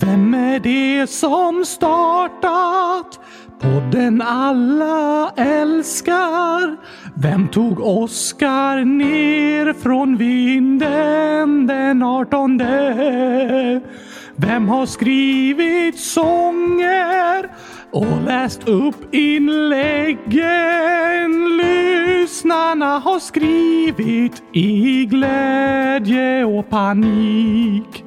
Vem 0.00 0.34
är 0.34 0.60
det 0.60 1.10
som 1.10 1.64
startat 1.64 3.20
podden 3.60 4.22
alla 4.22 5.32
älskar? 5.36 6.76
Vem 7.22 7.48
tog 7.48 7.80
Oscar 7.80 8.84
ner 8.84 9.72
från 9.72 10.16
vinden 10.16 11.66
den 11.66 12.02
artonde? 12.02 13.80
Vem 14.36 14.68
har 14.68 14.86
skrivit 14.86 16.00
sånger 16.00 17.50
och 17.90 18.22
läst 18.24 18.68
upp 18.68 19.14
inläggen? 19.14 20.38
Lyssnarna 21.56 22.98
har 22.98 23.18
skrivit 23.18 24.42
i 24.52 25.04
glädje 25.04 26.44
och 26.44 26.70
panik. 26.70 28.04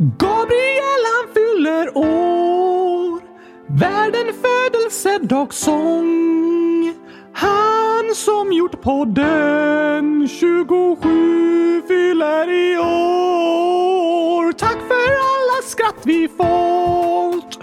Gabriel 0.00 1.02
han 1.12 1.28
fyller 1.34 1.96
år. 1.96 3.22
Världen 3.66 4.32
födelsedagssång 4.42 6.94
Han 7.32 8.14
som 8.14 8.52
gjort 8.52 8.82
podden 8.82 10.28
27 10.28 11.82
fyller 11.88 12.50
i 12.50 12.78
år. 12.78 14.52
Tack 14.52 14.78
för 14.88 15.12
alla 15.12 15.62
skratt 15.66 16.00
vi 16.04 16.28
fått 16.28 17.58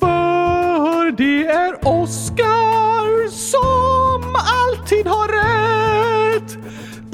För 0.00 1.10
det 1.16 1.46
är 1.46 1.88
Oskar 1.88 3.30
som 3.30 4.34
alltid 4.34 5.06
har 5.06 5.28
rätt. 5.28 6.58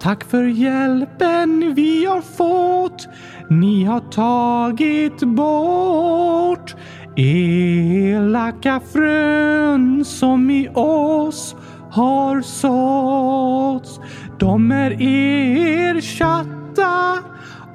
Tack 0.00 0.24
för 0.24 0.42
hjälpen 0.42 1.74
vi 1.74 2.06
har 2.06 2.20
fått. 2.20 3.08
Ni 3.50 3.84
har 3.84 4.00
tagit 4.00 5.20
bort 5.20 6.76
elaka 7.16 8.80
frön 8.92 10.04
som 10.04 10.50
i 10.50 10.68
oss 10.74 11.56
har 11.90 12.40
såtts. 12.40 14.00
De 14.38 14.72
är 14.72 14.96
ersatta 15.00 17.18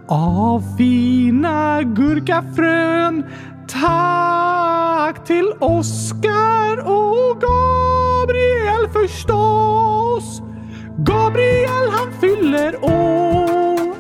av 0.08 0.64
fina 0.78 1.84
gurkafrön. 1.84 3.24
Tack 3.68 5.26
till 5.26 5.54
Oskar 5.60 6.80
och 6.80 7.42
Gabriel 7.42 8.90
förstås. 8.94 10.53
Gabriel 10.98 11.90
han 11.92 12.14
fyller 12.22 12.84
år. 12.84 13.94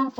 Hej! 0.07 0.15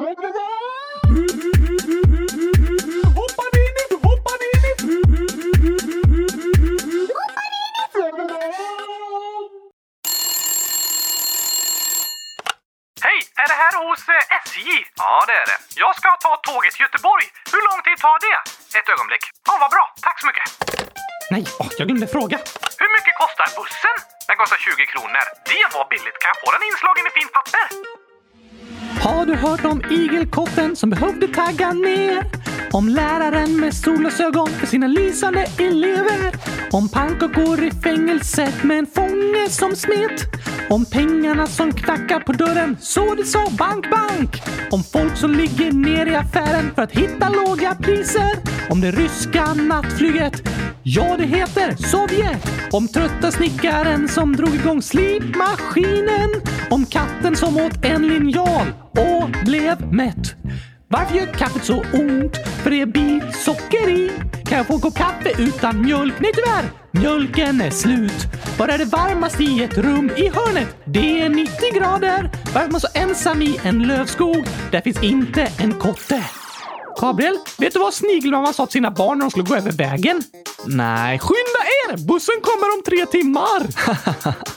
Är 13.35 13.47
det 13.47 13.53
här 13.53 13.87
hos 13.87 14.09
eh, 14.09 14.15
SJ? 14.45 14.59
Ja, 14.95 15.25
det 15.27 15.33
är 15.33 15.45
det. 15.45 15.57
Jag 15.75 15.95
ska 15.95 16.09
ta 16.09 16.35
tåget 16.37 16.73
till 16.73 16.81
Göteborg. 16.81 17.25
Hur 17.51 17.61
lång 17.71 17.83
tid 17.83 17.97
tar 17.97 18.19
det? 18.27 18.37
Ett 18.79 18.89
ögonblick. 18.89 19.23
Åh, 19.49 19.59
vad 19.59 19.71
bra. 19.71 19.93
Tack 20.01 20.19
så 20.21 20.27
mycket. 20.27 20.47
Nej, 21.31 21.43
åh, 21.59 21.69
jag 21.77 21.87
glömde 21.87 22.07
fråga. 22.07 22.37
Hur 22.81 22.89
mycket 22.97 23.13
kostar 23.17 23.47
bussen? 23.57 23.97
Den 24.27 24.37
kostar 24.37 24.57
20 24.57 24.85
kronor. 24.85 25.25
Hört 29.47 29.65
om 29.65 29.81
igelkotten 29.91 30.75
som 30.75 30.89
behövde 30.89 31.27
tagga 31.27 31.71
ner? 31.73 32.25
Om 32.71 32.89
läraren 32.89 33.59
med 33.59 33.73
solglasögon 33.73 34.47
för 34.47 34.67
sina 34.67 34.87
lysande 34.87 35.45
elever? 35.59 36.35
Om 36.71 36.89
pannkakor 36.89 37.63
i 37.63 37.71
fängelset 37.71 38.63
med 38.63 38.79
en 38.79 38.87
fånge 38.87 39.49
som 39.49 39.75
smet? 39.75 40.25
Om 40.69 40.85
pengarna 40.85 41.47
som 41.47 41.71
knackar 41.71 42.19
på 42.19 42.31
dörren 42.31 42.77
så 42.79 43.15
det 43.15 43.25
sa 43.25 43.45
bank, 43.57 43.89
bank? 43.89 44.41
Om 44.71 44.83
folk 44.83 45.17
som 45.17 45.31
ligger 45.31 45.71
ner 45.71 46.05
i 46.05 46.15
affären 46.15 46.71
för 46.75 46.81
att 46.81 46.91
hitta 46.91 47.29
låga 47.29 47.75
priser? 47.75 48.31
Om 48.69 48.81
det 48.81 48.91
ryska 48.91 49.53
nattflyget? 49.53 50.49
Ja, 50.83 51.15
det 51.17 51.25
heter 51.25 51.75
Sovjet. 51.75 52.51
Om 52.71 52.87
trötta 52.87 53.31
snickaren 53.31 54.07
som 54.07 54.35
drog 54.35 54.55
igång 54.55 54.81
slipmaskinen. 54.81 56.29
Om 56.69 56.85
katten 56.85 57.35
som 57.35 57.57
åt 57.57 57.85
en 57.85 58.07
linjal 58.07 58.67
och 58.91 59.29
blev 59.45 59.93
mätt. 59.93 60.35
Varför 60.87 61.15
gör 61.15 61.25
kaffet 61.25 61.63
så 61.63 61.79
ont? 61.93 62.37
För 62.63 62.69
det 62.69 62.81
är 62.81 62.85
bilsocker 62.85 63.89
i. 63.89 64.11
Kan 64.45 64.57
jag 64.57 64.67
få 64.67 64.73
en 64.73 64.81
kopp 64.81 64.95
kaffe 64.95 65.41
utan 65.41 65.81
mjölk? 65.81 66.13
Nej 66.19 66.31
tyvärr, 66.35 66.65
mjölken 66.99 67.61
är 67.61 67.69
slut. 67.69 68.27
Var 68.59 68.67
är 68.67 68.77
det 68.77 68.85
varmast 68.85 69.41
i 69.41 69.63
ett 69.63 69.77
rum 69.77 70.11
i 70.17 70.29
hörnet? 70.29 70.67
Det 70.85 71.21
är 71.21 71.29
90 71.29 71.53
grader. 71.73 72.29
Varför 72.53 72.67
är 72.67 72.71
man 72.71 72.81
så 72.81 72.87
ensam 72.93 73.41
i 73.41 73.59
en 73.63 73.79
lövskog? 73.79 74.45
Där 74.71 74.81
finns 74.81 75.03
inte 75.03 75.51
en 75.57 75.73
kotte. 75.73 76.23
Gabriel, 77.01 77.37
vet 77.57 77.73
du 77.73 77.79
vad 77.79 77.93
snigelmamman 77.93 78.53
sa 78.53 78.65
till 78.65 78.73
sina 78.73 78.91
barn 78.91 79.17
när 79.17 79.25
de 79.25 79.31
skulle 79.31 79.45
gå 79.45 79.55
över 79.55 79.71
vägen? 79.71 80.23
Nej, 80.65 81.19
skynda 81.19 81.61
er! 81.89 82.07
Bussen 82.07 82.35
kommer 82.41 82.77
om 82.77 82.83
tre 82.85 83.05
timmar! 83.05 83.67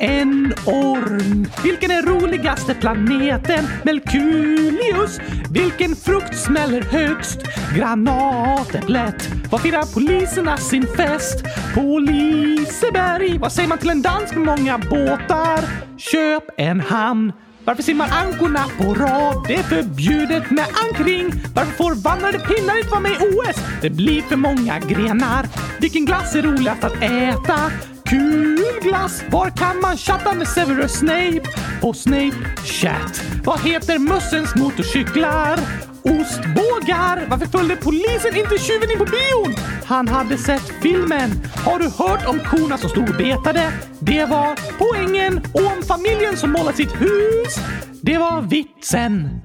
En 0.00 0.54
orm. 0.66 1.46
Vilken 1.62 1.90
är 1.90 2.02
roligaste 2.02 2.74
planeten? 2.74 3.68
Melkulius. 3.82 5.20
Vilken 5.50 5.96
frukt 5.96 6.36
smäller 6.36 6.82
högst? 6.82 7.38
Granatäpplet. 7.76 9.28
Var 9.50 9.58
firar 9.58 9.94
poliserna 9.94 10.56
sin 10.56 10.86
fest? 10.86 11.44
På 11.74 11.98
Liseberg. 11.98 13.38
Vad 13.38 13.52
säger 13.52 13.68
man 13.68 13.78
till 13.78 13.90
en 13.90 14.02
dans 14.02 14.34
med 14.34 14.44
många 14.44 14.78
båtar? 14.78 15.64
Köp 15.96 16.44
en 16.56 16.80
hamn. 16.80 17.32
Varför 17.64 17.82
simmar 17.82 18.08
ankorna 18.12 18.64
på 18.78 18.94
rad? 18.94 19.44
Det 19.48 19.54
är 19.54 19.62
förbjudet 19.62 20.50
med 20.50 20.66
ankring. 20.88 21.32
Varför 21.54 21.72
får 21.72 21.94
vandrade 21.94 22.38
pinnar 22.38 22.78
inte 22.78 22.90
vara 22.90 23.00
med 23.00 23.12
i 23.12 23.14
OS? 23.14 23.56
Det 23.82 23.90
blir 23.90 24.22
för 24.22 24.36
många 24.36 24.78
grenar. 24.78 25.46
Vilken 25.80 26.04
glass 26.04 26.34
är 26.34 26.42
roligast 26.42 26.84
att 26.84 27.02
äta? 27.02 27.70
kul 28.08 28.57
glass? 28.82 29.22
Var 29.30 29.50
kan 29.50 29.80
man 29.80 29.96
chatta 29.96 30.34
med 30.34 30.48
Severus 30.48 30.92
Snape? 30.92 31.42
På 31.80 31.92
Snape 31.92 32.36
Chat. 32.64 33.22
Vad 33.44 33.60
heter 33.60 33.98
mössens 33.98 34.54
motorcyklar? 34.54 35.60
Ostbågar! 36.02 37.26
Varför 37.30 37.46
följde 37.46 37.76
polisen 37.76 38.36
inte 38.36 38.58
tjuven 38.58 38.90
in 38.90 38.98
på 38.98 39.04
bion? 39.04 39.54
Han 39.84 40.08
hade 40.08 40.38
sett 40.38 40.72
filmen. 40.82 41.30
Har 41.64 41.78
du 41.78 41.84
hört 41.84 42.28
om 42.28 42.40
korna 42.40 42.78
som 42.78 42.90
stod 42.90 43.08
och 43.08 43.16
betade? 43.16 43.72
Det 44.00 44.24
var 44.24 44.58
poängen. 44.78 45.40
Och 45.54 45.72
om 45.76 45.82
familjen 45.82 46.36
som 46.36 46.52
målat 46.52 46.76
sitt 46.76 47.00
hus? 47.00 47.56
Det 48.02 48.18
var 48.18 48.42
vitsen. 48.42 49.40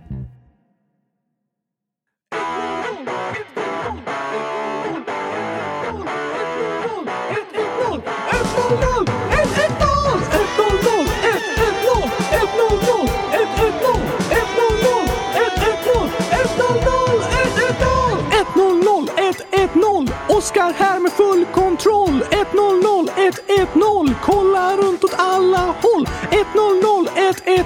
Nickar 20.68 20.84
här 20.86 21.00
med 21.00 21.12
full 21.12 21.46
kontroll. 21.46 22.24
1-0-0, 22.32 23.10
1-1-0. 23.16 24.14
Kolla 24.26 24.78
runt 24.78 25.04
åt 25.04 25.14
alla 25.18 25.58
håll. 25.82 26.08
1-0-0, 26.32 27.08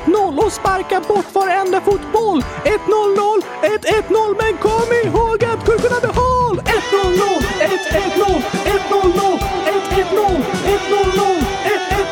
1-1-0 0.10 0.46
och 0.46 0.52
sparka 0.52 1.00
bort 1.00 1.26
varenda 1.34 1.82
fotboll. 1.82 2.44
1-0-0, 2.64 3.42
1-1-0 3.62 4.36
men 4.42 4.58
kom 4.58 4.90
ihåg 5.04 5.44
att 5.46 5.66
kurvorna 5.66 6.00
behåll. 6.02 6.60
1-0-0, 6.60 7.44
1-1-0, 7.60 8.42
1-0-0, 8.66 9.40
1-1-0, 9.66 10.42
1-0-0, 10.76 11.44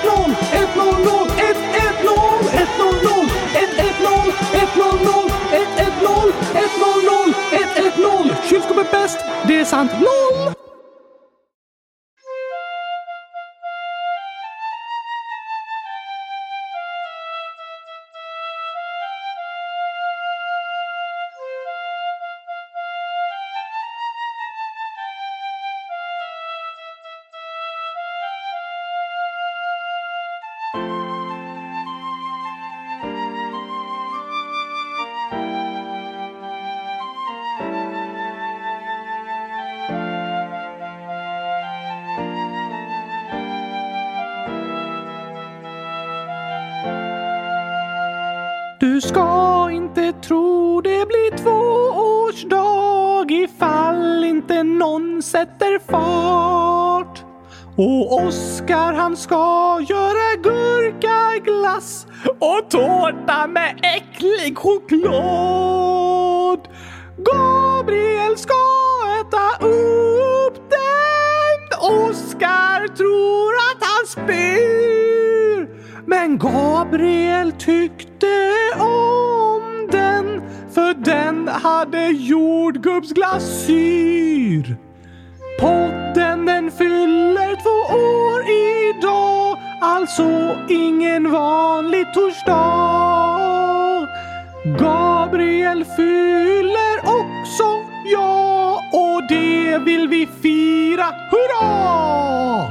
1-1-0, 0.06 0.36
1-0-0, 0.52 1.30
1-1-0, 1.78 2.26
1-0-0, 2.64 3.30
1-1-0, 3.56 4.32
1-0-0, 4.54 5.32
1-1-0, 5.52 6.32
1-0-0, 6.54 7.34
1-1-0. 7.52 8.36
Kylskåp 8.50 8.78
är 8.78 8.92
bäst, 8.92 9.18
det 9.48 9.60
är 9.60 9.66
sant. 9.66 9.92
LOL! 10.00 10.55
Fart. 55.96 57.24
Och 57.78 58.14
Oskar 58.14 58.94
han 58.94 59.18
ska 59.18 59.80
göra 59.90 60.36
gurkaglass 60.44 62.08
och 62.40 62.70
tårta 62.70 63.48
med 63.48 63.80
äcklig 63.96 64.58
choklad. 64.58 66.60
Gabriel 67.18 68.38
ska 68.38 68.54
äta 69.20 69.66
upp 69.66 70.70
den. 70.70 70.80
Oskar 71.82 72.88
tror 72.88 73.56
att 73.56 73.82
han 73.82 74.08
spyr. 74.08 75.70
Men 76.06 76.38
Gabriel 76.38 77.52
tyckte 77.52 78.52
om 78.80 79.88
den 79.92 80.42
för 80.72 80.94
den 80.94 81.48
hade 81.48 82.08
jordgubbsglasyr. 82.08 84.78
Alltså 90.06 90.58
ingen 90.70 91.32
vanlig 91.32 92.14
torsdag. 92.14 94.08
Gabriel 94.80 95.86
fyller 95.86 97.00
också, 97.00 97.64
ja, 98.06 98.82
och 98.94 99.22
det 99.30 99.78
vill 99.78 100.08
vi 100.08 100.28
fira, 100.42 101.06
hurra! 101.32 102.68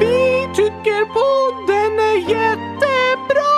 Vi 0.00 0.48
tycker 0.54 1.04
podden 1.04 1.98
är 1.98 2.18
jättebra. 2.30 3.54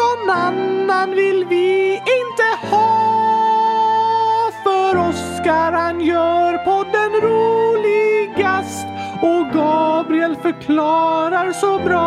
Någon 0.00 0.30
annan 0.30 1.10
vill 1.10 1.44
vi 1.44 1.92
inte 1.94 2.70
ha. 2.70 2.90
För 4.64 5.08
Oskar 5.08 5.72
Gabriel 10.24 10.42
förklarar 10.42 11.52
så 11.52 11.78
bra. 11.78 12.04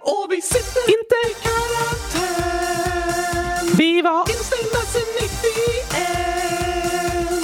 Och 0.00 0.26
vi 0.30 0.42
sitter 0.42 0.80
inte 0.80 1.14
i 1.30 1.34
karantän. 1.42 2.46
Vi 3.76 4.02
var 4.02 4.20
instängda 4.20 4.78
sen 4.92 5.02
91. 5.20 5.30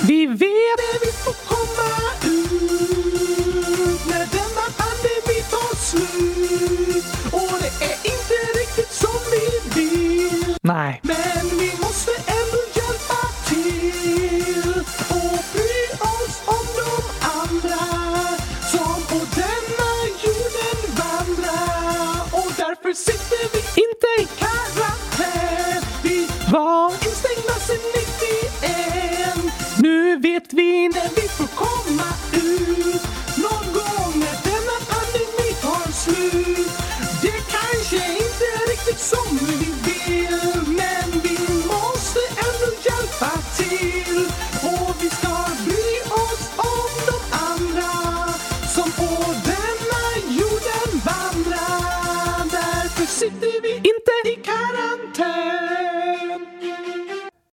Vi 0.08 0.26
vet 0.26 0.80
att 0.94 1.02
vi 1.02 1.12
får 1.12 1.49